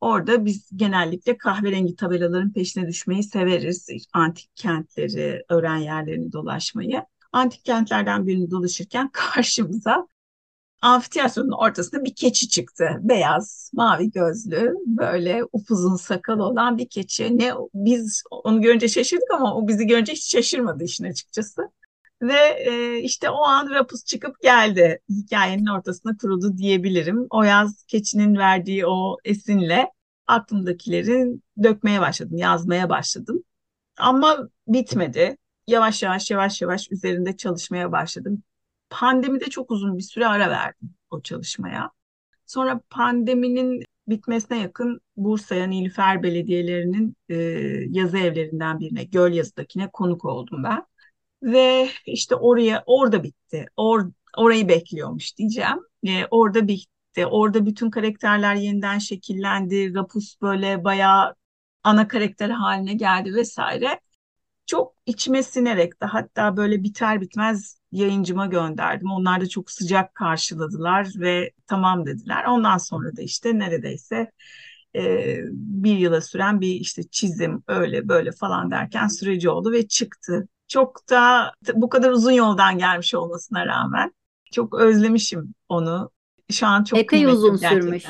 Orada 0.00 0.44
biz 0.44 0.70
genellikle 0.76 1.38
kahverengi 1.38 1.96
tabelaların 1.96 2.52
peşine 2.52 2.88
düşmeyi 2.88 3.22
severiz. 3.22 3.88
Antik 4.12 4.50
kentleri, 4.56 5.44
öğren 5.48 5.76
yerlerini 5.76 6.32
dolaşmayı. 6.32 7.04
Antik 7.32 7.64
kentlerden 7.64 8.26
birini 8.26 8.50
dolaşırken 8.50 9.10
karşımıza 9.12 10.06
amfiteyatronun 10.82 11.52
ortasında 11.52 12.04
bir 12.04 12.14
keçi 12.14 12.48
çıktı. 12.48 12.88
Beyaz, 13.00 13.70
mavi 13.74 14.10
gözlü, 14.10 14.74
böyle 14.86 15.42
upuzun 15.52 15.96
sakalı 15.96 16.44
olan 16.44 16.78
bir 16.78 16.88
keçi. 16.88 17.38
Ne 17.38 17.52
biz 17.74 18.22
onu 18.30 18.62
görünce 18.62 18.88
şaşırdık 18.88 19.30
ama 19.34 19.56
o 19.56 19.68
bizi 19.68 19.86
görünce 19.86 20.12
hiç 20.12 20.32
şaşırmadı 20.32 20.84
işin 20.84 21.04
açıkçası. 21.04 21.62
Ve 22.22 22.64
e, 22.66 22.98
işte 22.98 23.30
o 23.30 23.42
an 23.42 23.70
rapus 23.70 24.04
çıkıp 24.04 24.40
geldi. 24.42 25.00
Hikayenin 25.08 25.66
ortasına 25.66 26.16
kuruldu 26.16 26.58
diyebilirim. 26.58 27.26
O 27.30 27.42
yaz 27.42 27.84
keçinin 27.84 28.36
verdiği 28.36 28.86
o 28.86 29.16
esinle 29.24 29.90
aklımdakileri 30.26 31.26
dökmeye 31.62 32.00
başladım, 32.00 32.36
yazmaya 32.36 32.88
başladım. 32.88 33.42
Ama 33.98 34.48
bitmedi. 34.68 35.36
Yavaş 35.66 36.02
yavaş 36.02 36.30
yavaş 36.30 36.62
yavaş 36.62 36.92
üzerinde 36.92 37.36
çalışmaya 37.36 37.92
başladım. 37.92 38.42
Pandemide 38.90 39.44
çok 39.44 39.70
uzun 39.70 39.98
bir 39.98 40.02
süre 40.02 40.26
ara 40.26 40.50
verdim 40.50 40.94
o 41.10 41.22
çalışmaya. 41.22 41.90
Sonra 42.46 42.80
pandeminin 42.90 43.84
bitmesine 44.08 44.58
yakın 44.58 45.00
Bursa'ya 45.16 45.66
Nilüfer 45.66 46.22
Belediyelerinin 46.22 47.16
e, 47.28 47.34
yazı 47.88 48.18
evlerinden 48.18 48.80
birine, 48.80 49.04
Göl 49.04 49.32
Yazı'dakine 49.32 49.90
konuk 49.92 50.24
oldum 50.24 50.64
ben. 50.64 50.84
Ve 51.42 51.88
işte 52.06 52.34
oraya 52.34 52.82
orada 52.86 53.22
bitti. 53.22 53.66
Or, 53.76 54.10
orayı 54.36 54.68
bekliyormuş 54.68 55.36
diyeceğim. 55.38 55.78
E, 56.06 56.26
orada 56.30 56.68
bitti. 56.68 57.26
Orada 57.26 57.66
bütün 57.66 57.90
karakterler 57.90 58.54
yeniden 58.54 58.98
şekillendi. 58.98 59.94
Rapus 59.94 60.40
böyle 60.42 60.84
bayağı 60.84 61.34
ana 61.84 62.08
karakter 62.08 62.50
haline 62.50 62.94
geldi 62.94 63.34
vesaire. 63.34 64.00
Çok 64.66 64.94
içime 65.06 65.42
sinerek 65.42 66.02
de 66.02 66.06
hatta 66.06 66.56
böyle 66.56 66.82
biter 66.82 67.20
bitmez 67.20 67.78
yayıncıma 67.92 68.46
gönderdim. 68.46 69.10
Onlar 69.12 69.40
da 69.40 69.48
çok 69.48 69.70
sıcak 69.70 70.14
karşıladılar 70.14 71.08
ve 71.16 71.52
tamam 71.66 72.06
dediler. 72.06 72.44
Ondan 72.44 72.78
sonra 72.78 73.16
da 73.16 73.22
işte 73.22 73.58
neredeyse 73.58 74.30
e, 74.96 75.36
bir 75.52 75.96
yıla 75.98 76.20
süren 76.20 76.60
bir 76.60 76.74
işte 76.74 77.02
çizim 77.10 77.62
öyle 77.68 78.08
böyle 78.08 78.32
falan 78.32 78.70
derken 78.70 79.08
süreci 79.08 79.50
oldu 79.50 79.72
ve 79.72 79.88
çıktı 79.88 80.48
çok 80.70 81.10
da 81.10 81.52
bu 81.74 81.88
kadar 81.88 82.10
uzun 82.10 82.30
yoldan 82.30 82.78
gelmiş 82.78 83.14
olmasına 83.14 83.66
rağmen 83.66 84.14
çok 84.52 84.74
özlemişim 84.74 85.54
onu. 85.68 86.10
Şu 86.50 86.66
an 86.66 86.84
çok 86.84 86.98
Epey 86.98 87.26
uzun 87.26 87.50
gerçekten. 87.50 87.80
sürmüş. 87.80 88.06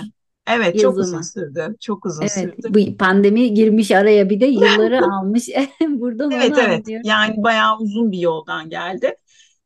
Evet 0.46 0.74
yazımı. 0.74 0.82
çok 0.82 0.98
uzun 0.98 1.22
sürdü. 1.22 1.76
Çok 1.80 2.06
uzun 2.06 2.22
evet, 2.22 2.32
sürdü. 2.32 2.68
Bu 2.74 2.96
pandemi 2.96 3.54
girmiş 3.54 3.90
araya 3.90 4.30
bir 4.30 4.40
de 4.40 4.46
yılları 4.46 5.04
almış. 5.14 5.48
Buradan 5.88 6.30
evet 6.30 6.58
evet 6.58 6.78
anlıyorum. 6.78 7.08
yani 7.08 7.34
bayağı 7.42 7.78
uzun 7.78 8.12
bir 8.12 8.18
yoldan 8.18 8.70
geldi. 8.70 9.14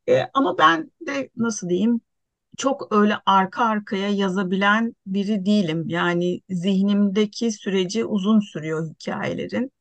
Ee, 0.09 0.21
ama 0.33 0.57
ben 0.57 0.91
de 1.07 1.29
nasıl 1.37 1.69
diyeyim 1.69 2.01
çok 2.57 2.87
öyle 2.91 3.13
arka 3.25 3.65
arkaya 3.65 4.09
yazabilen 4.09 4.95
biri 5.05 5.45
değilim. 5.45 5.83
Yani 5.87 6.41
zihnimdeki 6.49 7.51
süreci 7.51 8.05
uzun 8.05 8.39
sürüyor 8.39 8.89
hikayelerin 8.89 9.71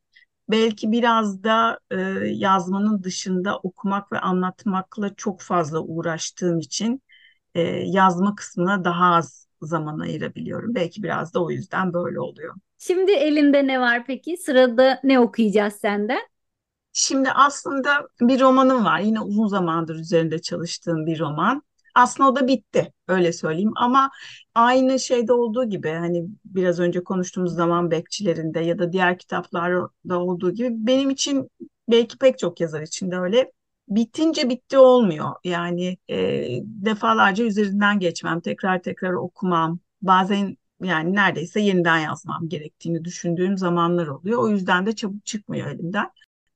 belki 0.49 0.93
biraz 0.93 1.43
da 1.45 1.79
e, 1.91 2.01
yazmanın 2.29 3.03
dışında 3.03 3.59
okumak 3.59 4.13
ve 4.13 4.19
anlatmakla 4.21 5.15
çok 5.15 5.41
fazla 5.41 5.81
uğraştığım 5.81 6.59
için 6.59 7.03
e, 7.55 7.61
yazma 7.87 8.35
kısmına 8.35 8.85
daha 8.85 9.15
az 9.15 9.49
zaman 9.63 9.99
ayırabiliyorum. 9.99 10.75
Belki 10.75 11.03
biraz 11.03 11.35
da 11.35 11.45
o 11.45 11.51
yüzden 11.51 11.93
böyle 11.93 12.21
oluyor. 12.21 12.55
Şimdi 12.79 13.13
elinde 13.13 13.67
ne 13.67 13.81
var 13.81 14.07
peki? 14.07 14.37
Sırada 14.37 15.01
ne 15.05 15.21
okuyacağız 15.21 15.75
senden? 15.75 16.21
Şimdi 16.93 17.31
aslında 17.31 18.09
bir 18.21 18.41
romanım 18.41 18.85
var. 18.85 19.01
Yine 19.01 19.21
uzun 19.21 19.47
zamandır 19.47 19.95
üzerinde 19.97 20.39
çalıştığım 20.43 21.07
bir 21.07 21.19
roman. 21.21 21.63
Aslında 21.95 22.31
o 22.31 22.37
da 22.37 22.49
bitti 22.49 22.93
öyle 23.09 23.33
söyleyeyim 23.33 23.73
ama 23.77 24.11
aynı 24.55 24.99
şeyde 25.01 25.33
olduğu 25.33 25.65
gibi 25.65 25.91
hani 25.91 26.25
biraz 26.45 26.81
önce 26.81 27.05
konuştuğumuz 27.05 27.55
zaman 27.55 27.91
bekçilerinde 27.91 28.61
ya 28.61 28.79
da 28.79 28.93
diğer 28.93 29.19
kitaplarda 29.19 30.21
olduğu 30.21 30.51
gibi 30.55 30.69
benim 30.73 31.11
için 31.11 31.51
belki 31.91 32.19
pek 32.19 32.39
çok 32.39 32.61
yazar 32.61 32.83
için 32.83 33.11
de 33.11 33.17
öyle 33.19 33.53
bitince 33.89 34.49
bitti 34.49 34.79
olmuyor. 34.79 35.31
Yani 35.45 35.99
e, 36.11 36.47
defalarca 36.65 37.45
üzerinden 37.45 37.99
geçmem, 37.99 38.41
tekrar 38.41 38.83
tekrar 38.83 39.13
okumam, 39.13 39.79
bazen 40.03 40.57
yani 40.83 41.15
neredeyse 41.15 41.61
yeniden 41.61 41.99
yazmam 41.99 42.49
gerektiğini 42.49 43.05
düşündüğüm 43.05 43.59
zamanlar 43.59 44.07
oluyor. 44.07 44.43
O 44.43 44.49
yüzden 44.49 44.87
de 44.87 44.95
çabuk 44.95 45.27
çıkmıyor 45.27 45.71
elimden. 45.71 46.11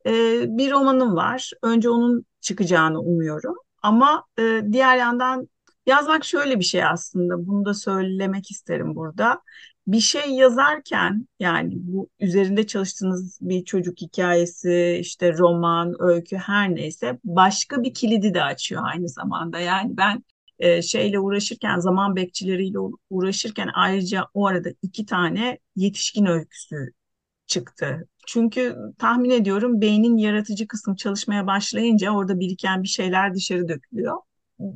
E, 0.06 0.10
bir 0.58 0.70
romanım 0.70 1.16
var. 1.16 1.50
Önce 1.62 1.90
onun 1.90 2.24
çıkacağını 2.40 3.00
umuyorum. 3.00 3.56
Ama 3.82 4.24
e, 4.38 4.62
diğer 4.72 4.96
yandan 4.96 5.48
yazmak 5.86 6.24
şöyle 6.24 6.58
bir 6.58 6.64
şey 6.64 6.84
aslında. 6.84 7.46
Bunu 7.46 7.64
da 7.64 7.74
söylemek 7.74 8.50
isterim 8.50 8.94
burada. 8.94 9.40
Bir 9.86 10.00
şey 10.00 10.30
yazarken 10.30 11.28
yani 11.40 11.72
bu 11.76 12.08
üzerinde 12.20 12.66
çalıştığınız 12.66 13.38
bir 13.40 13.64
çocuk 13.64 14.00
hikayesi, 14.00 14.98
işte 15.00 15.32
roman, 15.38 15.94
öykü 15.98 16.36
her 16.36 16.74
neyse 16.74 17.18
başka 17.24 17.82
bir 17.82 17.94
kilidi 17.94 18.34
de 18.34 18.42
açıyor 18.42 18.82
aynı 18.84 19.08
zamanda. 19.08 19.58
Yani 19.60 19.96
ben 19.96 20.24
e, 20.58 20.82
şeyle 20.82 21.18
uğraşırken, 21.18 21.78
zaman 21.78 22.16
bekçileriyle 22.16 22.78
uğraşırken 23.10 23.68
ayrıca 23.74 24.24
o 24.34 24.46
arada 24.46 24.68
iki 24.82 25.06
tane 25.06 25.58
yetişkin 25.76 26.26
öyküsü 26.26 26.92
çıktı. 27.48 28.08
Çünkü 28.26 28.76
tahmin 28.98 29.30
ediyorum 29.30 29.80
beynin 29.80 30.16
yaratıcı 30.16 30.66
kısım 30.66 30.94
çalışmaya 30.94 31.46
başlayınca 31.46 32.10
orada 32.10 32.40
biriken 32.40 32.82
bir 32.82 32.88
şeyler 32.88 33.34
dışarı 33.34 33.68
dökülüyor. 33.68 34.16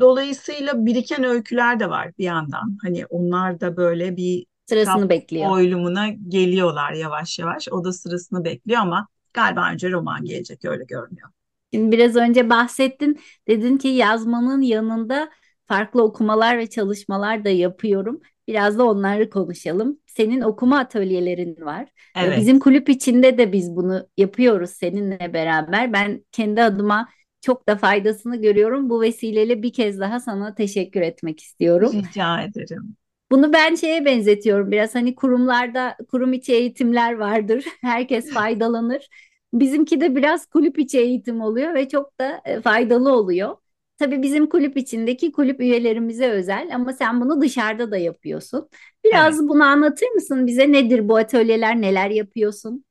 Dolayısıyla 0.00 0.86
biriken 0.86 1.24
öyküler 1.24 1.80
de 1.80 1.90
var 1.90 2.12
bir 2.18 2.24
yandan. 2.24 2.78
Hani 2.82 3.06
onlar 3.06 3.60
da 3.60 3.76
böyle 3.76 4.16
bir 4.16 4.46
sırasını 4.66 5.08
bekliyor. 5.08 5.50
Oylumuna 5.50 6.08
geliyorlar 6.08 6.92
yavaş 6.92 7.38
yavaş. 7.38 7.68
O 7.68 7.84
da 7.84 7.92
sırasını 7.92 8.44
bekliyor 8.44 8.80
ama 8.80 9.08
galiba 9.34 9.70
önce 9.72 9.90
roman 9.90 10.24
gelecek 10.24 10.64
öyle 10.64 10.84
görünüyor. 10.84 11.28
Şimdi 11.74 11.96
biraz 11.96 12.16
önce 12.16 12.50
bahsettin. 12.50 13.20
Dedin 13.48 13.76
ki 13.76 13.88
yazmanın 13.88 14.60
yanında 14.60 15.30
farklı 15.66 16.02
okumalar 16.02 16.58
ve 16.58 16.70
çalışmalar 16.70 17.44
da 17.44 17.48
yapıyorum. 17.48 18.20
Biraz 18.48 18.78
da 18.78 18.84
onları 18.84 19.30
konuşalım. 19.30 20.00
Senin 20.06 20.40
okuma 20.40 20.78
atölyelerin 20.78 21.56
var. 21.60 21.88
Ee, 22.20 22.26
evet. 22.26 22.36
Bizim 22.36 22.58
kulüp 22.58 22.88
içinde 22.88 23.38
de 23.38 23.52
biz 23.52 23.76
bunu 23.76 24.08
yapıyoruz 24.16 24.70
seninle 24.70 25.32
beraber. 25.34 25.92
Ben 25.92 26.24
kendi 26.32 26.62
adıma 26.62 27.08
çok 27.40 27.68
da 27.68 27.76
faydasını 27.76 28.36
görüyorum. 28.42 28.90
Bu 28.90 29.00
vesileyle 29.00 29.62
bir 29.62 29.72
kez 29.72 30.00
daha 30.00 30.20
sana 30.20 30.54
teşekkür 30.54 31.00
etmek 31.00 31.40
istiyorum. 31.40 31.92
Rica 31.92 32.42
ederim. 32.42 32.96
Bunu 33.30 33.52
ben 33.52 33.74
şeye 33.74 34.04
benzetiyorum 34.04 34.70
biraz 34.70 34.94
hani 34.94 35.14
kurumlarda 35.14 35.96
kurum 36.10 36.32
içi 36.32 36.52
eğitimler 36.54 37.12
vardır. 37.12 37.64
Herkes 37.80 38.32
faydalanır. 38.32 39.08
Bizimki 39.52 40.00
de 40.00 40.16
biraz 40.16 40.46
kulüp 40.46 40.78
içi 40.78 40.98
eğitim 40.98 41.40
oluyor 41.40 41.74
ve 41.74 41.88
çok 41.88 42.18
da 42.20 42.40
e, 42.44 42.60
faydalı 42.60 43.12
oluyor. 43.12 43.56
Tabii 43.98 44.22
bizim 44.22 44.48
kulüp 44.48 44.76
içindeki 44.76 45.32
kulüp 45.32 45.60
üyelerimize 45.60 46.30
özel 46.30 46.70
ama 46.74 46.92
sen 46.92 47.20
bunu 47.20 47.40
dışarıda 47.40 47.90
da 47.90 47.96
yapıyorsun. 47.96 48.68
Biraz 49.04 49.38
Evet, 49.38 49.42
bunu 49.48 49.64
anlatır 49.64 50.06
mısın 50.08 50.46
bize? 50.46 50.72
Nedir 50.72 51.08
bu 51.08 51.16
atölyeler, 51.16 51.80
neler 51.80 52.10
yapıyorsun? 52.10 52.84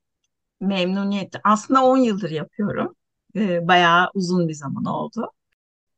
memnuniyetle. 0.61 1.41
Aslında 1.43 1.83
10 1.85 1.97
yıldır 1.97 2.29
yapıyorum. 2.31 2.95
Ee, 3.35 3.67
bayağı 3.67 4.09
uzun 4.13 4.47
bir 4.47 4.53
zaman 4.53 4.85
oldu. 4.85 5.31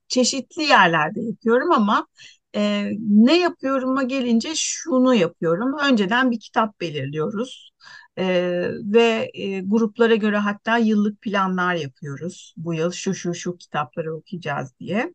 Çeşitli 0.08 0.64
yerlerde 0.64 1.22
yapıyorum 1.22 1.72
ama 1.74 2.08
e, 2.56 2.92
ne 3.00 3.40
yapıyorum'a 3.40 4.04
gelince 4.04 4.50
şunu 4.56 5.16
yapıyorum. 5.16 5.78
Önceden 5.84 6.32
bir 6.32 6.40
kitap 6.40 6.82
belirliyoruz. 6.82 7.72
Ee, 8.17 8.70
ve 8.84 9.32
e, 9.34 9.62
gruplara 9.62 10.15
göre 10.15 10.38
hatta 10.38 10.77
yıllık 10.77 11.22
planlar 11.22 11.75
yapıyoruz. 11.75 12.53
Bu 12.58 12.74
yıl 12.74 12.91
şu 12.91 13.13
şu 13.13 13.34
şu 13.34 13.58
kitapları 13.58 14.15
okuyacağız 14.15 14.79
diye. 14.79 15.13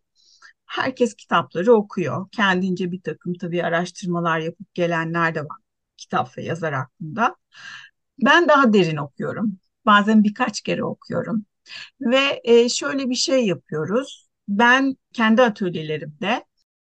Herkes 0.66 1.14
kitapları 1.14 1.72
okuyor. 1.74 2.28
Kendince 2.32 2.92
bir 2.92 3.02
takım 3.02 3.34
tabii 3.34 3.64
araştırmalar 3.64 4.38
yapıp 4.40 4.74
gelenler 4.74 5.34
de 5.34 5.40
var 5.40 5.58
kitap 5.96 6.38
ve 6.38 6.42
yazar 6.44 6.74
hakkında. 6.74 7.36
Ben 8.24 8.48
daha 8.48 8.72
derin 8.72 8.96
okuyorum. 8.96 9.58
Bazen 9.86 10.24
birkaç 10.24 10.60
kere 10.60 10.84
okuyorum. 10.84 11.46
Ve 12.00 12.40
e, 12.44 12.68
şöyle 12.68 13.10
bir 13.10 13.14
şey 13.14 13.46
yapıyoruz. 13.46 14.28
Ben 14.48 14.96
kendi 15.12 15.42
atölyelerimde 15.42 16.44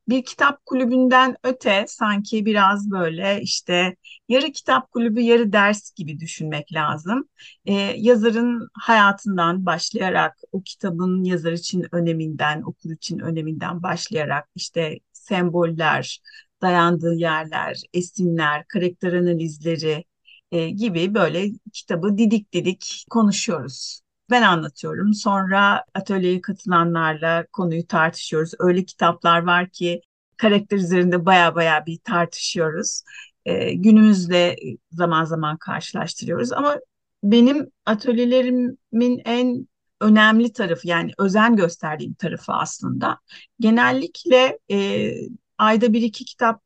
bir 0.07 0.25
kitap 0.25 0.65
kulübünden 0.65 1.35
öte 1.43 1.85
sanki 1.87 2.45
biraz 2.45 2.91
böyle 2.91 3.41
işte 3.41 3.95
yarı 4.29 4.51
kitap 4.51 4.91
kulübü 4.91 5.21
yarı 5.21 5.53
ders 5.53 5.91
gibi 5.91 6.19
düşünmek 6.19 6.73
lazım. 6.73 7.29
Ee, 7.65 7.73
yazarın 7.97 8.69
hayatından 8.73 9.65
başlayarak 9.65 10.39
o 10.51 10.61
kitabın 10.61 11.23
yazar 11.23 11.51
için 11.51 11.85
öneminden, 11.91 12.61
okur 12.61 12.91
için 12.91 13.19
öneminden 13.19 13.83
başlayarak 13.83 14.49
işte 14.55 14.99
semboller, 15.11 16.19
dayandığı 16.61 17.13
yerler, 17.13 17.81
esinler, 17.93 18.65
karakter 18.67 19.13
analizleri 19.13 20.03
e, 20.51 20.69
gibi 20.69 21.13
böyle 21.15 21.51
kitabı 21.73 22.17
didik 22.17 22.53
didik 22.53 23.05
konuşuyoruz. 23.09 24.04
Ben 24.29 24.41
anlatıyorum. 24.41 25.13
Sonra 25.13 25.83
atölyeye 25.93 26.41
katılanlarla 26.41 27.45
konuyu 27.51 27.87
tartışıyoruz. 27.87 28.51
Öyle 28.59 28.85
kitaplar 28.85 29.43
var 29.43 29.69
ki 29.69 30.01
karakter 30.37 30.77
üzerinde 30.77 31.25
baya 31.25 31.55
baya 31.55 31.85
bir 31.85 31.99
tartışıyoruz. 32.03 33.01
Ee, 33.45 33.73
günümüzde 33.73 34.55
zaman 34.91 35.25
zaman 35.25 35.57
karşılaştırıyoruz. 35.57 36.51
Ama 36.53 36.79
benim 37.23 37.71
atölyelerimin 37.85 39.21
en 39.25 39.67
önemli 40.01 40.53
tarafı 40.53 40.87
yani 40.87 41.11
özen 41.17 41.55
gösterdiğim 41.55 42.13
tarafı 42.13 42.53
aslında 42.53 43.19
genellikle 43.59 44.59
e, 44.71 45.11
ayda 45.57 45.93
bir 45.93 46.01
iki 46.01 46.25
kitap 46.25 46.61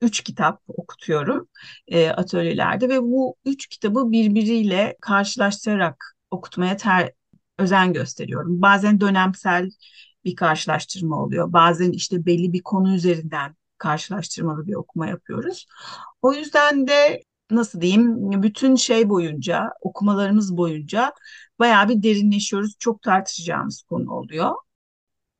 üç 0.00 0.20
kitap 0.22 0.62
okutuyorum 0.68 1.48
e, 1.88 2.08
atölyelerde 2.08 2.88
ve 2.88 3.02
bu 3.02 3.36
üç 3.44 3.66
kitabı 3.66 4.10
birbiriyle 4.12 4.96
karşılaştırarak 5.00 6.13
okutmaya 6.34 6.76
ter, 6.76 7.12
özen 7.58 7.92
gösteriyorum. 7.92 8.62
Bazen 8.62 9.00
dönemsel 9.00 9.70
bir 10.24 10.36
karşılaştırma 10.36 11.22
oluyor. 11.24 11.52
Bazen 11.52 11.90
işte 11.92 12.26
belli 12.26 12.52
bir 12.52 12.62
konu 12.62 12.94
üzerinden 12.94 13.56
karşılaştırmalı 13.78 14.66
bir 14.66 14.74
okuma 14.74 15.06
yapıyoruz. 15.06 15.66
O 16.22 16.32
yüzden 16.32 16.88
de 16.88 17.22
nasıl 17.50 17.80
diyeyim 17.80 18.42
bütün 18.42 18.74
şey 18.76 19.08
boyunca 19.08 19.70
okumalarımız 19.80 20.56
boyunca 20.56 21.12
bayağı 21.58 21.88
bir 21.88 22.02
derinleşiyoruz. 22.02 22.76
Çok 22.78 23.02
tartışacağımız 23.02 23.82
konu 23.82 24.12
oluyor. 24.12 24.54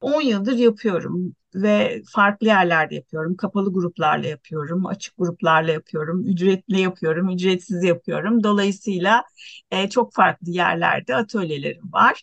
10 0.00 0.20
yıldır 0.22 0.56
yapıyorum 0.56 1.34
ve 1.54 2.02
farklı 2.12 2.46
yerlerde 2.46 2.94
yapıyorum. 2.94 3.36
Kapalı 3.36 3.72
gruplarla 3.72 4.26
yapıyorum, 4.28 4.86
açık 4.86 5.14
gruplarla 5.18 5.72
yapıyorum, 5.72 6.24
ücretli 6.26 6.80
yapıyorum, 6.80 7.30
ücretsiz 7.30 7.84
yapıyorum. 7.84 8.44
Dolayısıyla 8.44 9.24
e, 9.70 9.90
çok 9.90 10.14
farklı 10.14 10.50
yerlerde 10.50 11.16
atölyelerim 11.16 11.92
var. 11.92 12.22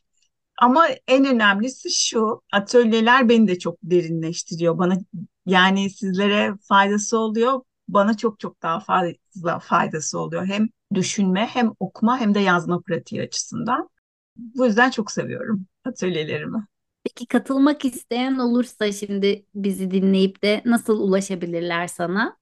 Ama 0.61 0.88
en 1.07 1.25
önemlisi 1.25 1.89
şu, 1.91 2.41
atölyeler 2.53 3.29
beni 3.29 3.47
de 3.47 3.60
çok 3.60 3.77
derinleştiriyor. 3.84 4.77
Bana 4.77 4.97
yani 5.45 5.89
sizlere 5.89 6.53
faydası 6.62 7.17
oluyor, 7.17 7.62
bana 7.88 8.17
çok 8.17 8.39
çok 8.39 8.62
daha 8.62 8.79
fazla 8.79 9.60
faydası 9.62 10.19
oluyor. 10.19 10.45
Hem 10.45 10.69
düşünme, 10.93 11.45
hem 11.45 11.71
okuma, 11.79 12.19
hem 12.19 12.34
de 12.36 12.39
yazma 12.39 12.82
pratiği 12.82 13.21
açısından. 13.21 13.89
Bu 14.38 14.65
yüzden 14.65 14.89
çok 14.91 15.12
seviyorum 15.12 15.65
atölyelerimi. 15.86 16.65
Peki 17.15 17.28
katılmak 17.28 17.86
isteyen 17.86 18.38
olursa 18.38 18.91
şimdi 18.91 19.45
bizi 19.56 19.91
dinleyip 19.91 20.43
de 20.43 20.62
nasıl 20.65 21.00
ulaşabilirler 21.00 21.88
sana? 21.88 22.38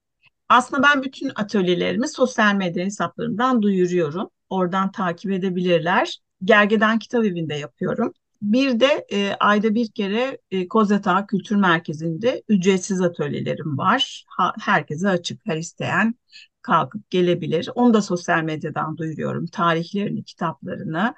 Aslında 0.49 0.83
ben 0.83 1.03
bütün 1.03 1.31
atölyelerimi 1.35 2.07
sosyal 2.07 2.55
medya 2.55 2.85
hesaplarımdan 2.85 3.61
duyuruyorum. 3.61 4.29
Oradan 4.49 4.91
takip 4.91 5.31
edebilirler. 5.31 6.19
Gergedan 6.43 6.99
Kitap 6.99 7.25
Evi'nde 7.25 7.55
yapıyorum. 7.55 8.13
Bir 8.41 8.79
de 8.79 9.05
e, 9.11 9.35
ayda 9.39 9.75
bir 9.75 9.91
kere 9.91 10.37
e, 10.51 10.67
Kozeta 10.67 11.25
Kültür 11.25 11.55
Merkezi'nde 11.55 12.43
ücretsiz 12.49 13.01
atölyelerim 13.01 13.77
var. 13.77 14.25
Ha, 14.27 14.53
herkese 14.61 15.09
açık, 15.09 15.41
her 15.45 15.57
isteyen 15.57 16.15
kalkıp 16.61 17.09
gelebilir. 17.09 17.69
Onu 17.75 17.93
da 17.93 18.01
sosyal 18.01 18.43
medyadan 18.43 18.97
duyuruyorum. 18.97 19.45
Tarihlerini, 19.45 20.23
kitaplarını. 20.23 21.13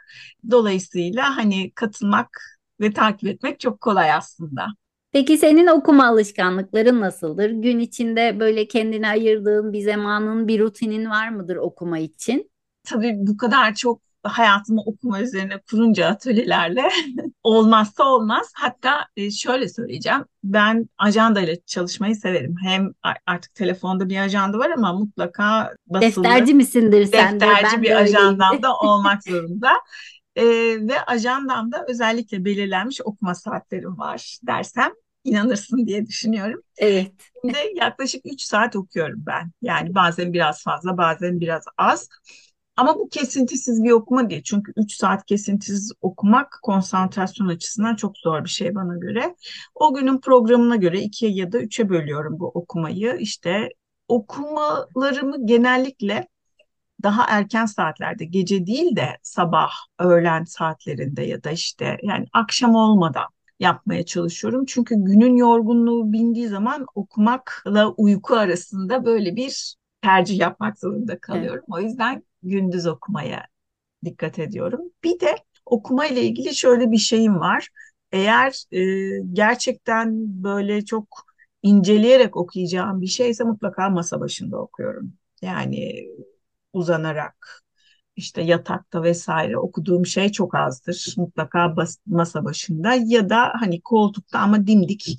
Dolayısıyla 0.52 1.38
hani 1.38 1.72
katılmak 1.72 2.61
ve 2.82 2.94
takip 2.94 3.30
etmek 3.30 3.60
çok 3.60 3.82
kolay 3.82 4.12
aslında. 4.12 4.67
Peki 5.12 5.38
senin 5.38 5.67
okuma 5.67 6.08
alışkanlıkların 6.08 7.02
nasıldır? 7.02 7.50
Gün 7.50 7.80
içinde 7.80 8.39
böyle 8.39 8.67
kendine 8.67 9.10
ayırdığın 9.10 9.74
bir 9.74 9.82
zamanın, 9.82 10.48
bir 10.48 10.60
rutinin 10.60 11.10
var 11.10 11.30
mıdır 11.30 11.56
okuma 11.56 12.00
için? 12.00 12.52
Tabii 12.84 13.15
bu 13.17 13.38
kadar 13.38 13.76
çok 13.76 14.02
hayatımı 14.24 14.82
okuma 14.86 15.22
üzerine 15.22 15.60
kurunca 15.70 16.08
atölyelerle 16.08 16.89
olmazsa 17.44 18.04
olmaz. 18.04 18.52
Hatta 18.56 19.06
e, 19.17 19.32
şöyle 19.32 19.70
söyleyeceğim. 19.70 20.26
Ben 20.44 20.89
ajanda 20.98 21.41
ile 21.41 21.62
çalışmayı 21.65 22.15
severim. 22.15 22.56
Hem 22.63 22.91
artık 23.26 23.56
telefonda 23.56 24.10
bir 24.10 24.17
ajanda 24.17 24.58
var 24.58 24.70
ama 24.70 24.94
mutlaka 24.94 25.76
basılı 25.88 26.24
Defterci 26.24 26.54
misindir 26.54 27.06
sen 27.06 27.39
de? 27.39 27.46
Ben 27.63 27.82
bir 27.82 27.89
de 27.89 27.96
ajandam 27.96 28.63
da 28.63 28.76
olmak 28.82 29.24
zorunda. 29.24 29.70
E, 30.36 30.44
ve 30.88 31.02
ajandamda 31.08 31.86
özellikle 31.88 32.46
belirlenmiş 32.46 33.02
okuma 33.02 33.36
saatlerim 33.36 33.98
var 33.98 34.38
dersem 34.44 34.91
inanırsın 35.24 35.88
diye 35.88 36.06
düşünüyorum. 36.06 36.62
Evet. 36.78 37.12
Şimdi 37.41 37.58
yaklaşık 37.76 38.22
3 38.26 38.41
saat 38.41 38.76
okuyorum 38.76 39.24
ben. 39.28 39.52
Yani 39.62 39.96
bazen 39.96 40.34
biraz 40.34 40.63
fazla, 40.63 40.98
bazen 40.98 41.39
biraz 41.39 41.63
az. 41.78 42.10
Ama 42.76 42.96
bu 43.00 43.10
kesintisiz 43.10 43.84
bir 43.84 43.91
okuma 43.91 44.30
değil. 44.30 44.44
Çünkü 44.44 44.74
3 44.76 44.94
saat 44.94 45.26
kesintisiz 45.26 45.91
okumak 46.02 46.60
konsantrasyon 46.63 47.48
açısından 47.48 47.96
çok 47.96 48.17
zor 48.17 48.44
bir 48.44 48.50
şey 48.50 48.76
bana 48.76 48.98
göre. 48.98 49.36
O 49.76 49.94
günün 49.94 50.20
programına 50.20 50.76
göre 50.76 51.00
2'ye 51.00 51.32
ya 51.32 51.52
da 51.52 51.62
3'e 51.62 51.89
bölüyorum 51.89 52.39
bu 52.39 52.48
okumayı. 52.48 53.17
İşte 53.20 53.70
okumalarımı 54.08 55.46
genellikle 55.46 56.28
daha 57.04 57.26
erken 57.30 57.66
saatlerde, 57.66 58.26
gece 58.26 58.66
değil 58.68 58.96
de 58.96 59.18
sabah, 59.24 59.72
öğlen 60.00 60.44
saatlerinde 60.44 61.22
ya 61.24 61.44
da 61.44 61.52
işte 61.52 61.98
yani 62.04 62.26
akşam 62.34 62.76
olmadan 62.76 63.26
yapmaya 63.60 64.06
çalışıyorum. 64.06 64.66
Çünkü 64.66 64.96
günün 64.98 65.36
yorgunluğu 65.36 66.12
bindiği 66.14 66.48
zaman 66.48 66.86
okumakla 66.96 67.88
uyku 67.98 68.36
arasında 68.36 69.06
böyle 69.06 69.36
bir 69.36 69.76
tercih 70.02 70.40
yapmak 70.40 70.80
zorunda 70.80 71.12
Evet. 71.12 71.22
kalıyorum. 71.22 71.64
O 71.72 71.80
yüzden 71.80 72.24
gündüz 72.44 72.88
okumaya 72.88 73.46
dikkat 74.06 74.40
ediyorum. 74.40 74.82
Bir 75.04 75.20
de 75.20 75.36
okuma 75.66 76.06
ile 76.06 76.24
ilgili 76.24 76.56
şöyle 76.56 76.92
bir 76.92 76.98
şeyim 76.98 77.40
var. 77.40 77.68
Eğer 78.12 78.64
e, 78.72 78.82
gerçekten 79.34 80.14
böyle 80.44 80.86
çok 80.86 81.26
inceleyerek 81.64 82.38
okuyacağım 82.38 83.02
bir 83.02 83.08
şeyse 83.08 83.44
mutlaka 83.44 83.90
masa 83.90 84.20
başında 84.20 84.58
okuyorum. 84.62 85.14
Yani 85.42 86.06
uzanarak 86.74 87.64
işte 88.16 88.42
yatakta 88.42 89.04
vesaire 89.04 89.58
okuduğum 89.58 90.06
şey 90.06 90.32
çok 90.32 90.56
azdır. 90.56 91.14
Mutlaka 91.18 91.76
bas, 91.78 91.98
masa 92.06 92.46
başında 92.46 92.94
ya 93.06 93.30
da 93.30 93.54
hani 93.60 93.82
koltukta 93.82 94.40
ama 94.40 94.68
dimdik 94.68 95.18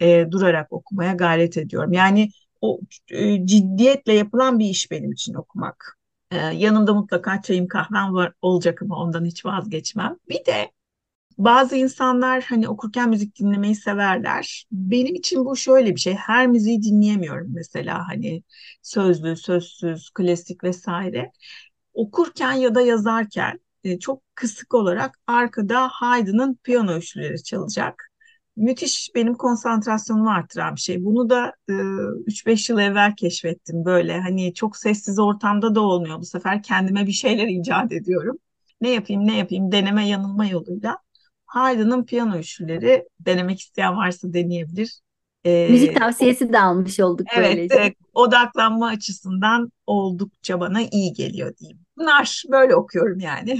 e, 0.00 0.26
durarak 0.30 0.72
okumaya 0.72 1.12
gayret 1.12 1.56
ediyorum. 1.56 1.92
Yani 1.92 2.30
o 2.60 2.80
e, 3.10 3.46
ciddiyetle 3.46 4.12
yapılan 4.12 4.58
bir 4.58 4.66
iş 4.66 4.90
benim 4.90 5.12
için 5.12 5.34
okumak. 5.34 5.98
E, 6.30 6.36
yanımda 6.36 6.94
mutlaka 6.94 7.42
çayım 7.42 7.68
kahvem 7.68 8.14
var 8.14 8.32
olacak 8.42 8.82
ama 8.82 8.96
ondan 8.96 9.24
hiç 9.24 9.44
vazgeçmem. 9.46 10.16
Bir 10.28 10.44
de 10.46 10.70
bazı 11.38 11.76
insanlar 11.76 12.42
hani 12.42 12.68
okurken 12.68 13.10
müzik 13.10 13.38
dinlemeyi 13.40 13.74
severler. 13.74 14.66
Benim 14.72 15.14
için 15.14 15.44
bu 15.44 15.56
şöyle 15.56 15.94
bir 15.94 16.00
şey. 16.00 16.14
Her 16.14 16.46
müziği 16.46 16.82
dinleyemiyorum 16.82 17.48
mesela 17.54 18.08
hani 18.08 18.42
sözlü, 18.82 19.36
sözsüz, 19.36 20.10
klasik 20.14 20.64
vesaire. 20.64 21.32
Okurken 21.94 22.52
ya 22.52 22.74
da 22.74 22.80
yazarken 22.80 23.60
e, 23.84 23.98
çok 23.98 24.22
kısık 24.34 24.74
olarak 24.74 25.18
arkada 25.26 25.88
Haydn'ın 25.88 26.54
piyano 26.64 26.96
üçlüleri 26.96 27.42
çalacak. 27.42 28.10
Müthiş 28.56 29.10
benim 29.14 29.34
konsantrasyonumu 29.34 30.30
artıran 30.30 30.76
bir 30.76 30.80
şey. 30.80 31.04
Bunu 31.04 31.30
da 31.30 31.52
e, 31.70 31.72
3-5 32.26 32.70
yıl 32.70 32.78
evvel 32.78 33.16
keşfettim 33.16 33.84
böyle. 33.84 34.20
Hani 34.20 34.54
çok 34.54 34.76
sessiz 34.76 35.18
ortamda 35.18 35.74
da 35.74 35.80
olmuyor. 35.80 36.18
Bu 36.20 36.24
sefer 36.24 36.62
kendime 36.62 37.06
bir 37.06 37.12
şeyler 37.12 37.48
icat 37.48 37.92
ediyorum. 37.92 38.38
Ne 38.80 38.90
yapayım 38.90 39.26
ne 39.26 39.38
yapayım 39.38 39.72
deneme 39.72 40.08
yanılma 40.08 40.46
yoluyla. 40.46 40.98
Haydn'ın 41.54 42.04
piyano 42.04 42.38
üçlüleri 42.38 43.04
denemek 43.20 43.60
isteyen 43.60 43.96
varsa 43.96 44.32
deneyebilir. 44.32 45.00
Ee, 45.44 45.68
Müzik 45.70 45.96
tavsiyesi 45.96 46.52
de 46.52 46.58
almış 46.58 47.00
olduk 47.00 47.26
evet, 47.36 47.50
böylece. 47.50 47.74
Evet, 47.74 47.94
odaklanma 48.14 48.86
açısından 48.86 49.72
oldukça 49.86 50.60
bana 50.60 50.80
iyi 50.92 51.12
geliyor 51.12 51.56
diyeyim. 51.56 51.78
Bunlar 51.96 52.42
böyle 52.50 52.76
okuyorum 52.76 53.18
yani. 53.20 53.58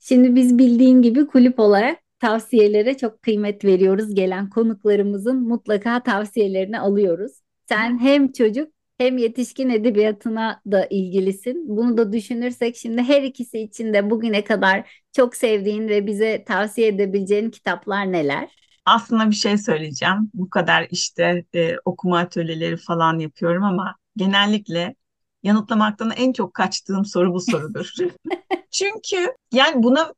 Şimdi 0.00 0.34
biz 0.34 0.58
bildiğin 0.58 1.02
gibi 1.02 1.26
kulüp 1.26 1.58
olarak 1.58 1.98
tavsiyelere 2.18 2.96
çok 2.96 3.22
kıymet 3.22 3.64
veriyoruz. 3.64 4.14
Gelen 4.14 4.50
konuklarımızın 4.50 5.48
mutlaka 5.48 6.02
tavsiyelerini 6.02 6.80
alıyoruz. 6.80 7.32
Sen 7.68 7.98
hem 7.98 8.32
çocuk 8.32 8.72
hem 8.98 9.18
yetişkin 9.18 9.70
edebiyatına 9.70 10.60
da 10.70 10.86
ilgilisin. 10.90 11.64
Bunu 11.68 11.96
da 11.96 12.12
düşünürsek 12.12 12.76
şimdi 12.76 13.02
her 13.02 13.22
ikisi 13.22 13.58
için 13.58 13.94
de 13.94 14.10
bugüne 14.10 14.44
kadar 14.44 15.02
çok 15.12 15.36
sevdiğin 15.36 15.88
ve 15.88 16.06
bize 16.06 16.44
tavsiye 16.44 16.88
edebileceğin 16.88 17.50
kitaplar 17.50 18.12
neler? 18.12 18.50
Aslında 18.86 19.30
bir 19.30 19.34
şey 19.34 19.58
söyleyeceğim. 19.58 20.30
Bu 20.34 20.50
kadar 20.50 20.86
işte 20.90 21.44
e, 21.54 21.76
okuma 21.84 22.18
atölyeleri 22.18 22.76
falan 22.76 23.18
yapıyorum 23.18 23.64
ama 23.64 23.96
genellikle 24.16 24.94
yanıtlamaktan 25.42 26.12
en 26.16 26.32
çok 26.32 26.54
kaçtığım 26.54 27.04
soru 27.04 27.34
bu 27.34 27.40
sorudur. 27.40 27.92
Çünkü 28.70 29.32
yani 29.52 29.82
buna 29.82 30.12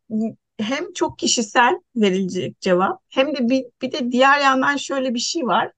hem 0.60 0.92
çok 0.92 1.18
kişisel 1.18 1.80
verilecek 1.96 2.60
cevap 2.60 3.00
hem 3.08 3.36
de 3.36 3.48
bir, 3.48 3.64
bir 3.82 3.92
de 3.92 4.12
diğer 4.12 4.40
yandan 4.40 4.76
şöyle 4.76 5.14
bir 5.14 5.18
şey 5.18 5.46
var. 5.46 5.72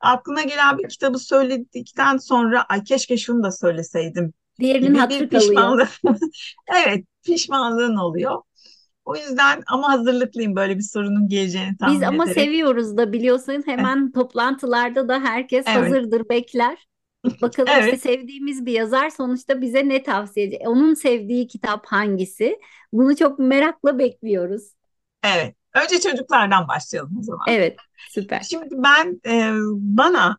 Aklına 0.00 0.42
gelen 0.42 0.78
bir 0.78 0.88
kitabı 0.88 1.18
söyledikten 1.18 2.16
sonra 2.16 2.62
ay 2.62 2.84
keşke 2.84 3.16
şunu 3.16 3.42
da 3.42 3.52
söyleseydim. 3.52 4.32
Diğerinin 4.60 4.94
hatırı 4.94 5.30
bir 5.30 5.38
pişmanlık. 5.38 5.88
evet 6.74 7.04
pişmanlığın 7.24 7.96
oluyor. 7.96 8.42
O 9.04 9.16
yüzden 9.16 9.62
ama 9.66 9.88
hazırlıklıyım 9.92 10.56
böyle 10.56 10.76
bir 10.76 10.82
sorunun 10.82 11.28
geleceğini 11.28 11.76
tahmin 11.76 11.96
Biz 11.96 12.08
ama 12.08 12.24
ederek. 12.24 12.42
seviyoruz 12.42 12.96
da 12.96 13.12
biliyorsun 13.12 13.62
hemen 13.66 14.12
toplantılarda 14.12 15.08
da 15.08 15.20
herkes 15.20 15.64
evet. 15.68 15.76
hazırdır 15.76 16.28
bekler. 16.28 16.88
Bakalım 17.42 17.68
evet. 17.72 17.94
işte 17.94 18.10
sevdiğimiz 18.10 18.66
bir 18.66 18.72
yazar 18.72 19.10
sonuçta 19.10 19.60
bize 19.60 19.88
ne 19.88 20.02
tavsiye 20.02 20.46
edecek? 20.46 20.68
Onun 20.68 20.94
sevdiği 20.94 21.46
kitap 21.46 21.86
hangisi? 21.86 22.58
Bunu 22.92 23.16
çok 23.16 23.38
merakla 23.38 23.98
bekliyoruz. 23.98 24.62
Evet. 25.24 25.57
Önce 25.84 26.00
çocuklardan 26.00 26.68
başlayalım 26.68 27.18
o 27.18 27.22
zaman. 27.22 27.44
Evet, 27.48 27.76
süper. 28.10 28.40
Şimdi 28.40 28.68
ben 28.70 29.20
e, 29.26 29.52
bana 29.74 30.38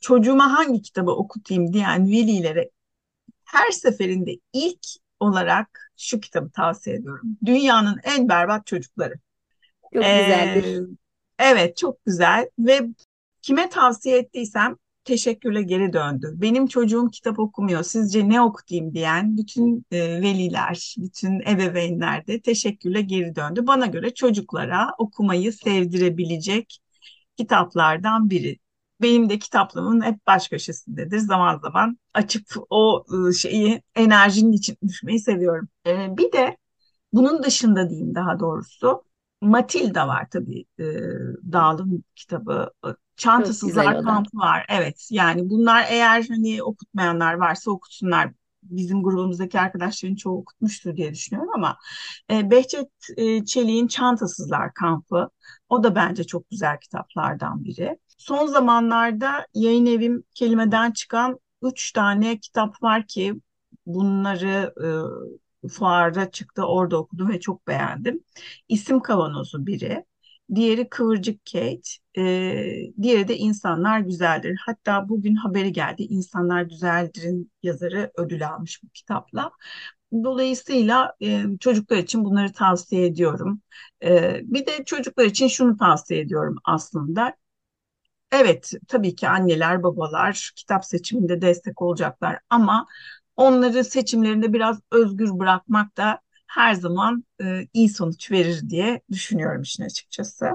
çocuğuma 0.00 0.58
hangi 0.58 0.82
kitabı 0.82 1.10
okutayım 1.10 1.72
diyen 1.72 2.06
velilere 2.06 2.70
her 3.44 3.70
seferinde 3.70 4.38
ilk 4.52 4.86
olarak 5.20 5.92
şu 5.96 6.20
kitabı 6.20 6.50
tavsiye 6.50 6.96
ediyorum. 6.96 7.38
Dünyanın 7.44 8.00
en 8.04 8.28
berbat 8.28 8.66
çocukları. 8.66 9.14
Çok 9.94 10.04
ee, 10.04 10.22
güzeldir. 10.22 10.88
Evet, 11.38 11.76
çok 11.76 12.04
güzel 12.04 12.48
ve 12.58 12.80
kime 13.42 13.68
tavsiye 13.68 14.18
ettiysem 14.18 14.76
teşekkürle 15.04 15.62
geri 15.62 15.92
döndü. 15.92 16.32
Benim 16.34 16.66
çocuğum 16.66 17.10
kitap 17.10 17.38
okumuyor. 17.38 17.82
Sizce 17.82 18.28
ne 18.28 18.42
okutayım 18.42 18.94
diyen 18.94 19.36
bütün 19.36 19.86
e, 19.90 20.22
veliler, 20.22 20.94
bütün 20.98 21.40
ebeveynler 21.40 22.26
de 22.26 22.40
teşekkürle 22.40 23.02
geri 23.02 23.36
döndü. 23.36 23.66
Bana 23.66 23.86
göre 23.86 24.14
çocuklara 24.14 24.88
okumayı 24.98 25.52
sevdirebilecek 25.52 26.78
kitaplardan 27.36 28.30
biri. 28.30 28.58
Benim 29.02 29.30
de 29.30 29.38
kitaplığımın 29.38 30.00
hep 30.04 30.26
baş 30.26 30.48
köşesindedir. 30.48 31.18
Zaman 31.18 31.58
zaman 31.58 31.98
açıp 32.14 32.44
o 32.70 33.04
e, 33.30 33.32
şeyi 33.32 33.82
enerjinin 33.94 34.52
için 34.52 34.76
düşmeyi 34.88 35.20
seviyorum. 35.20 35.68
E, 35.86 36.16
bir 36.16 36.32
de 36.32 36.56
bunun 37.12 37.42
dışında 37.42 37.90
diyeyim 37.90 38.14
daha 38.14 38.40
doğrusu 38.40 39.02
Matilda 39.42 40.08
var 40.08 40.26
tabii 40.30 40.64
e, 40.78 40.84
Dağlı'nın 41.52 42.04
kitabı. 42.16 42.70
Çantasızlar 43.16 44.02
kampı 44.02 44.36
var. 44.38 44.66
Evet 44.68 45.08
yani 45.10 45.50
bunlar 45.50 45.86
eğer 45.88 46.26
hani 46.28 46.62
okutmayanlar 46.62 47.34
varsa 47.34 47.70
okutsunlar. 47.70 48.30
Bizim 48.62 49.02
grubumuzdaki 49.02 49.60
arkadaşların 49.60 50.14
çoğu 50.14 50.38
okutmuştur 50.38 50.96
diye 50.96 51.12
düşünüyorum 51.14 51.50
ama 51.54 51.76
e, 52.30 52.50
Behçet 52.50 52.90
e, 53.16 53.44
Çelik'in 53.44 53.86
Çantasızlar 53.86 54.74
kampı 54.74 55.30
o 55.68 55.82
da 55.84 55.94
bence 55.94 56.24
çok 56.24 56.50
güzel 56.50 56.78
kitaplardan 56.80 57.64
biri. 57.64 57.98
Son 58.18 58.46
zamanlarda 58.46 59.46
yayın 59.54 59.86
evim 59.86 60.24
kelimeden 60.34 60.90
çıkan 60.90 61.38
üç 61.62 61.92
tane 61.92 62.38
kitap 62.38 62.82
var 62.82 63.06
ki 63.06 63.34
bunları 63.86 64.74
e, 64.84 64.88
fuarda 65.68 66.30
çıktı 66.30 66.62
orada 66.66 66.96
okudum 66.98 67.28
ve 67.30 67.40
çok 67.40 67.66
beğendim. 67.68 68.24
İsim 68.68 69.00
Kavanozu 69.00 69.66
biri. 69.66 70.04
Diğeri 70.54 70.88
Kıvırcık 70.88 71.40
Kate, 71.52 71.80
e, 72.18 72.22
diğeri 73.02 73.28
de 73.28 73.36
İnsanlar 73.38 74.00
Güzeldir. 74.00 74.56
Hatta 74.66 75.08
bugün 75.08 75.34
haberi 75.34 75.72
geldi. 75.72 76.02
İnsanlar 76.02 76.62
Güzeldir'in 76.62 77.52
yazarı 77.62 78.10
ödül 78.16 78.48
almış 78.48 78.82
bu 78.84 78.88
kitapla. 78.88 79.50
Dolayısıyla 80.24 81.14
e, 81.22 81.44
çocuklar 81.60 81.96
için 81.96 82.24
bunları 82.24 82.52
tavsiye 82.52 83.06
ediyorum. 83.06 83.60
E, 84.04 84.40
bir 84.44 84.66
de 84.66 84.84
çocuklar 84.84 85.24
için 85.24 85.48
şunu 85.48 85.76
tavsiye 85.76 86.20
ediyorum 86.20 86.56
aslında. 86.64 87.34
Evet, 88.32 88.72
tabii 88.88 89.14
ki 89.14 89.28
anneler, 89.28 89.82
babalar 89.82 90.52
kitap 90.56 90.84
seçiminde 90.84 91.40
destek 91.42 91.82
olacaklar 91.82 92.38
ama 92.50 92.86
onları 93.36 93.84
seçimlerinde 93.84 94.52
biraz 94.52 94.80
özgür 94.90 95.38
bırakmak 95.38 95.96
da 95.96 96.20
her 96.46 96.74
zaman 96.74 97.24
e, 97.42 97.66
iyi 97.72 97.88
sonuç 97.88 98.30
verir 98.30 98.68
diye 98.68 99.00
düşünüyorum 99.10 99.62
işin 99.62 99.84
açıkçası. 99.84 100.46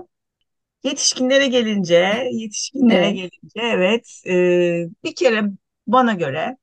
Yetişkinlere 0.84 1.48
gelince, 1.48 2.30
yetişkinlere 2.32 3.06
evet. 3.06 3.16
gelince 3.16 3.60
evet 3.62 4.22
e, 4.28 4.34
bir 5.04 5.16
kere 5.16 5.44
bana 5.88 6.14
göre 6.14 6.58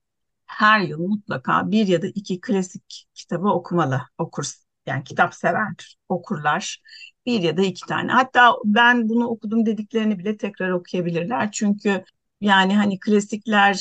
her 0.47 0.81
yıl 0.81 0.99
mutlaka 0.99 1.71
bir 1.71 1.87
ya 1.87 2.03
da 2.03 2.07
iki 2.07 2.41
klasik 2.41 3.07
kitabı 3.15 3.49
okumalı 3.49 4.01
okur 4.19 4.47
yani 4.87 5.05
kitap 5.05 5.35
sever 5.35 5.97
okurlar 6.09 6.83
bir 7.27 7.43
ya 7.43 7.57
da 7.57 7.63
iki 7.63 7.87
tane. 7.87 8.13
Hatta 8.13 8.53
ben 8.65 9.09
bunu 9.09 9.27
okudum 9.27 9.67
dediklerini 9.67 10.19
bile 10.19 10.37
tekrar 10.37 10.71
okuyabilirler. 10.71 11.53
Çünkü 11.53 12.05
yani 12.41 12.77
hani 12.77 12.99
klasikler 13.01 13.75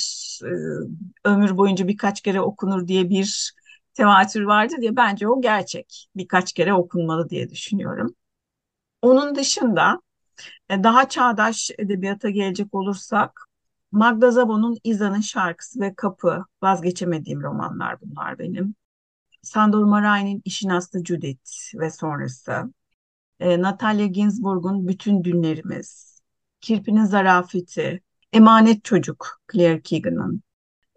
e, 0.44 0.50
ömür 1.30 1.58
boyunca 1.58 1.88
birkaç 1.88 2.22
kere 2.22 2.42
okunur 2.42 2.88
diye 2.88 3.10
bir 3.10 3.54
tevatür 3.94 4.42
vardır 4.44 4.78
diye 4.82 4.96
bence 4.96 5.28
o 5.28 5.42
gerçek. 5.42 6.08
Birkaç 6.16 6.54
kere 6.54 6.74
okunmalı 6.74 7.30
diye 7.30 7.50
düşünüyorum. 7.50 8.16
Onun 9.02 9.36
dışında 9.36 10.02
e, 10.70 10.84
daha 10.84 11.10
çağdaş 11.10 11.72
edebiyata 11.80 12.30
gelecek 12.30 12.74
olursak 12.74 13.42
Magda 13.92 14.32
Zabon'un 14.32 14.78
İza'nın 14.84 15.22
şarkısı 15.22 15.80
ve 15.82 15.96
Kapı 15.96 16.46
vazgeçemediğim 16.64 17.42
romanlar 17.44 18.02
bunlar 18.02 18.40
benim. 18.40 18.76
Sandor 19.42 19.84
Maray'ın 19.86 20.42
İşin 20.46 20.70
Aslı 20.70 21.06
Judith 21.06 21.52
ve 21.76 21.92
sonrası. 21.92 22.74
E, 23.40 23.62
Natalia 23.62 24.06
Ginsburg'un 24.06 24.88
Bütün 24.88 25.24
Dünlerimiz. 25.24 26.22
Kirpi'nin 26.62 27.06
Zarafeti. 27.06 28.02
Emanet 28.34 28.84
Çocuk 28.84 29.42
Claire 29.54 29.82
Keegan'ın. 29.82 30.44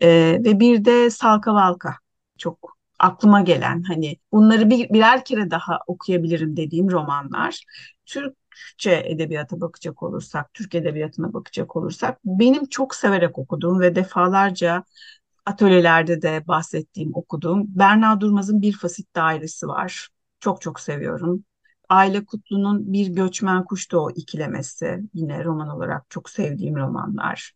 E, 0.01 0.09
ve 0.45 0.61
bir 0.61 0.85
de 0.85 1.11
Salka 1.11 1.55
Valka 1.55 1.97
çok 2.39 2.77
aklıma 2.99 3.41
gelen 3.41 3.83
hani 3.83 4.17
bunları 4.33 4.71
bir, 4.71 4.91
birer 4.91 5.25
kere 5.25 5.51
daha 5.51 5.79
okuyabilirim 5.87 6.57
dediğim 6.57 6.91
romanlar. 6.91 7.65
Türkçe 8.07 9.03
edebiyata 9.07 9.61
bakacak 9.61 10.03
olursak, 10.03 10.55
Türk 10.55 10.75
edebiyatına 10.75 11.33
bakacak 11.33 11.77
olursak 11.77 12.19
benim 12.25 12.67
çok 12.67 12.95
severek 12.95 13.39
okuduğum 13.39 13.81
ve 13.81 13.95
defalarca 13.95 14.85
atölyelerde 15.47 16.23
de 16.23 16.45
bahsettiğim, 16.49 17.11
okuduğum 17.15 17.65
Berna 17.69 18.21
Durmaz'ın 18.21 18.63
Bir 18.63 18.73
Fasit 18.73 19.15
Dairesi 19.17 19.69
var. 19.69 20.09
Çok 20.41 20.61
çok 20.63 20.81
seviyorum. 20.81 21.45
Aile 21.89 22.25
Kutlu'nun 22.25 22.93
Bir 22.93 23.07
Göçmen 23.09 23.65
Kuş 23.65 23.95
o 23.95 24.11
ikilemesi 24.11 25.01
yine 25.15 25.45
roman 25.45 25.69
olarak 25.69 26.11
çok 26.11 26.31
sevdiğim 26.31 26.77
romanlar. 26.77 27.53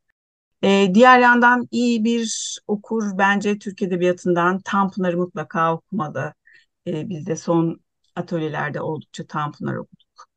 E, 0.63 0.91
diğer 0.95 1.19
yandan 1.21 1.69
iyi 1.71 2.05
bir 2.05 2.59
okur 2.67 3.19
bence 3.19 3.59
Türk 3.59 3.83
Edebiyatı'ndan 3.83 4.61
Tanpınar'ı 4.61 5.17
mutlaka 5.17 5.75
okumalı. 5.75 6.35
E, 6.87 7.09
biz 7.09 7.27
de 7.27 7.37
son 7.37 7.81
atölyelerde 8.17 8.81
oldukça 8.81 9.27
Tanpınar 9.27 9.75
okuduk. 9.77 10.29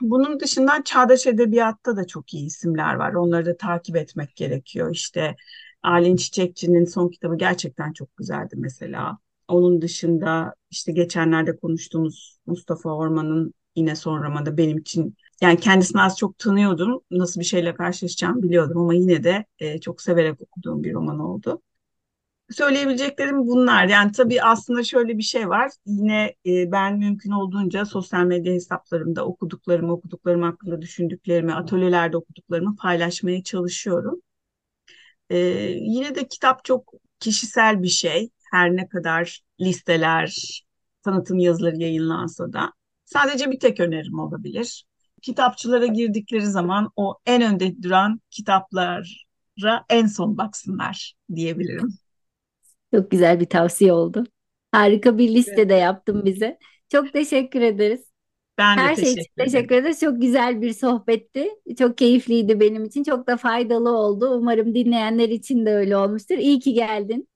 Bunun 0.00 0.40
dışında 0.40 0.84
çağdaş 0.84 1.26
edebiyatta 1.26 1.96
da 1.96 2.06
çok 2.06 2.34
iyi 2.34 2.46
isimler 2.46 2.94
var. 2.94 3.14
Onları 3.14 3.46
da 3.46 3.56
takip 3.56 3.96
etmek 3.96 4.36
gerekiyor. 4.36 4.90
İşte 4.94 5.36
Aylin 5.82 6.16
Çiçekçi'nin 6.16 6.84
son 6.84 7.08
kitabı 7.08 7.36
gerçekten 7.36 7.92
çok 7.92 8.16
güzeldi 8.16 8.54
mesela. 8.58 9.18
Onun 9.48 9.82
dışında 9.82 10.54
işte 10.70 10.92
geçenlerde 10.92 11.56
konuştuğumuz 11.56 12.38
Mustafa 12.46 12.90
Orman'ın 12.90 13.54
yine 13.76 13.96
son 13.96 14.22
romanı 14.22 14.56
benim 14.56 14.78
için 14.78 15.16
yani 15.40 15.60
kendisini 15.60 16.02
az 16.02 16.18
çok 16.18 16.38
tanıyordum. 16.38 17.00
Nasıl 17.10 17.40
bir 17.40 17.44
şeyle 17.44 17.74
karşılaşacağımı 17.74 18.42
biliyordum 18.42 18.78
ama 18.78 18.94
yine 18.94 19.24
de 19.24 19.44
e, 19.58 19.80
çok 19.80 20.02
severek 20.02 20.40
okuduğum 20.40 20.84
bir 20.84 20.94
roman 20.94 21.18
oldu. 21.18 21.62
Söyleyebileceklerim 22.50 23.46
bunlar. 23.46 23.86
Yani 23.86 24.12
tabii 24.12 24.42
aslında 24.42 24.84
şöyle 24.84 25.18
bir 25.18 25.22
şey 25.22 25.48
var. 25.48 25.70
Yine 25.86 26.34
e, 26.46 26.72
ben 26.72 26.98
mümkün 26.98 27.30
olduğunca 27.30 27.84
sosyal 27.84 28.24
medya 28.24 28.52
hesaplarımda 28.54 29.24
okuduklarımı, 29.26 29.92
okuduklarım 29.92 30.42
hakkında 30.42 30.82
düşündüklerimi, 30.82 31.54
atölyelerde 31.54 32.16
okuduklarımı 32.16 32.76
paylaşmaya 32.76 33.42
çalışıyorum. 33.42 34.22
E, 35.30 35.38
yine 35.80 36.14
de 36.14 36.28
kitap 36.28 36.64
çok 36.64 36.92
kişisel 37.20 37.82
bir 37.82 37.88
şey. 37.88 38.30
Her 38.50 38.76
ne 38.76 38.88
kadar 38.88 39.40
listeler, 39.60 40.62
tanıtım 41.02 41.38
yazıları 41.38 41.76
yayınlansa 41.76 42.52
da. 42.52 42.72
Sadece 43.04 43.50
bir 43.50 43.60
tek 43.60 43.80
önerim 43.80 44.18
olabilir. 44.18 44.84
Kitapçılara 45.22 45.86
girdikleri 45.86 46.46
zaman 46.46 46.90
o 46.96 47.18
en 47.26 47.42
önde 47.42 47.82
duran 47.82 48.20
kitaplara 48.30 49.84
en 49.90 50.06
son 50.06 50.38
baksınlar 50.38 51.14
diyebilirim. 51.34 51.98
Çok 52.94 53.10
güzel 53.10 53.40
bir 53.40 53.46
tavsiye 53.46 53.92
oldu. 53.92 54.24
Harika 54.72 55.18
bir 55.18 55.28
liste 55.34 55.68
de 55.68 55.74
yaptın 55.74 56.24
bize. 56.24 56.58
Çok 56.88 57.12
teşekkür 57.12 57.60
ederiz. 57.60 58.04
Ben 58.58 58.82
de 58.82 58.82
Her 58.82 58.96
şey 58.96 59.12
için 59.12 59.26
teşekkür 59.36 59.42
ederim. 59.42 59.68
teşekkür 59.68 59.74
ederiz. 59.76 60.00
Çok 60.00 60.22
güzel 60.22 60.62
bir 60.62 60.72
sohbetti. 60.72 61.50
Çok 61.78 61.98
keyifliydi 61.98 62.60
benim 62.60 62.84
için. 62.84 63.02
Çok 63.04 63.26
da 63.26 63.36
faydalı 63.36 63.90
oldu. 63.98 64.30
Umarım 64.38 64.74
dinleyenler 64.74 65.28
için 65.28 65.66
de 65.66 65.70
öyle 65.74 65.96
olmuştur. 65.96 66.38
İyi 66.38 66.60
ki 66.60 66.72
geldin. 66.74 67.28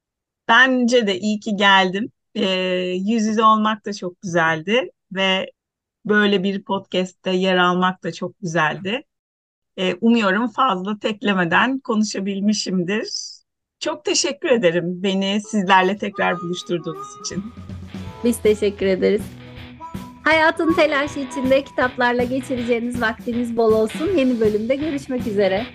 Bence 0.53 1.07
de 1.07 1.19
iyi 1.19 1.41
ki 1.41 1.57
geldim. 1.57 2.13
Ee, 2.35 2.47
yüz 2.99 3.25
yüze 3.25 3.45
olmak 3.45 3.85
da 3.85 3.93
çok 3.93 4.23
güzeldi 4.23 4.91
ve 5.13 5.51
böyle 6.05 6.43
bir 6.43 6.63
podcast'te 6.63 7.31
yer 7.31 7.57
almak 7.57 8.05
da 8.05 8.13
çok 8.13 8.41
güzeldi. 8.41 9.03
Ee, 9.77 9.95
umuyorum 10.01 10.49
fazla 10.49 10.99
teklemeden 10.99 11.79
konuşabilmişimdir. 11.79 13.09
Çok 13.81 14.05
teşekkür 14.05 14.49
ederim 14.49 15.03
beni 15.03 15.41
sizlerle 15.41 15.99
tekrar 15.99 16.41
buluşturduğunuz 16.41 17.09
için. 17.21 17.45
Biz 18.25 18.43
teşekkür 18.43 18.87
ederiz. 18.87 19.23
Hayatın 20.25 20.75
telaşı 20.75 21.21
içinde 21.21 21.65
kitaplarla 21.65 22.25
geçireceğiniz 22.25 23.01
vaktiniz 23.01 23.57
bol 23.57 23.73
olsun. 23.73 24.11
Yeni 24.17 24.41
bölümde 24.41 24.77
görüşmek 24.77 25.27
üzere. 25.27 25.67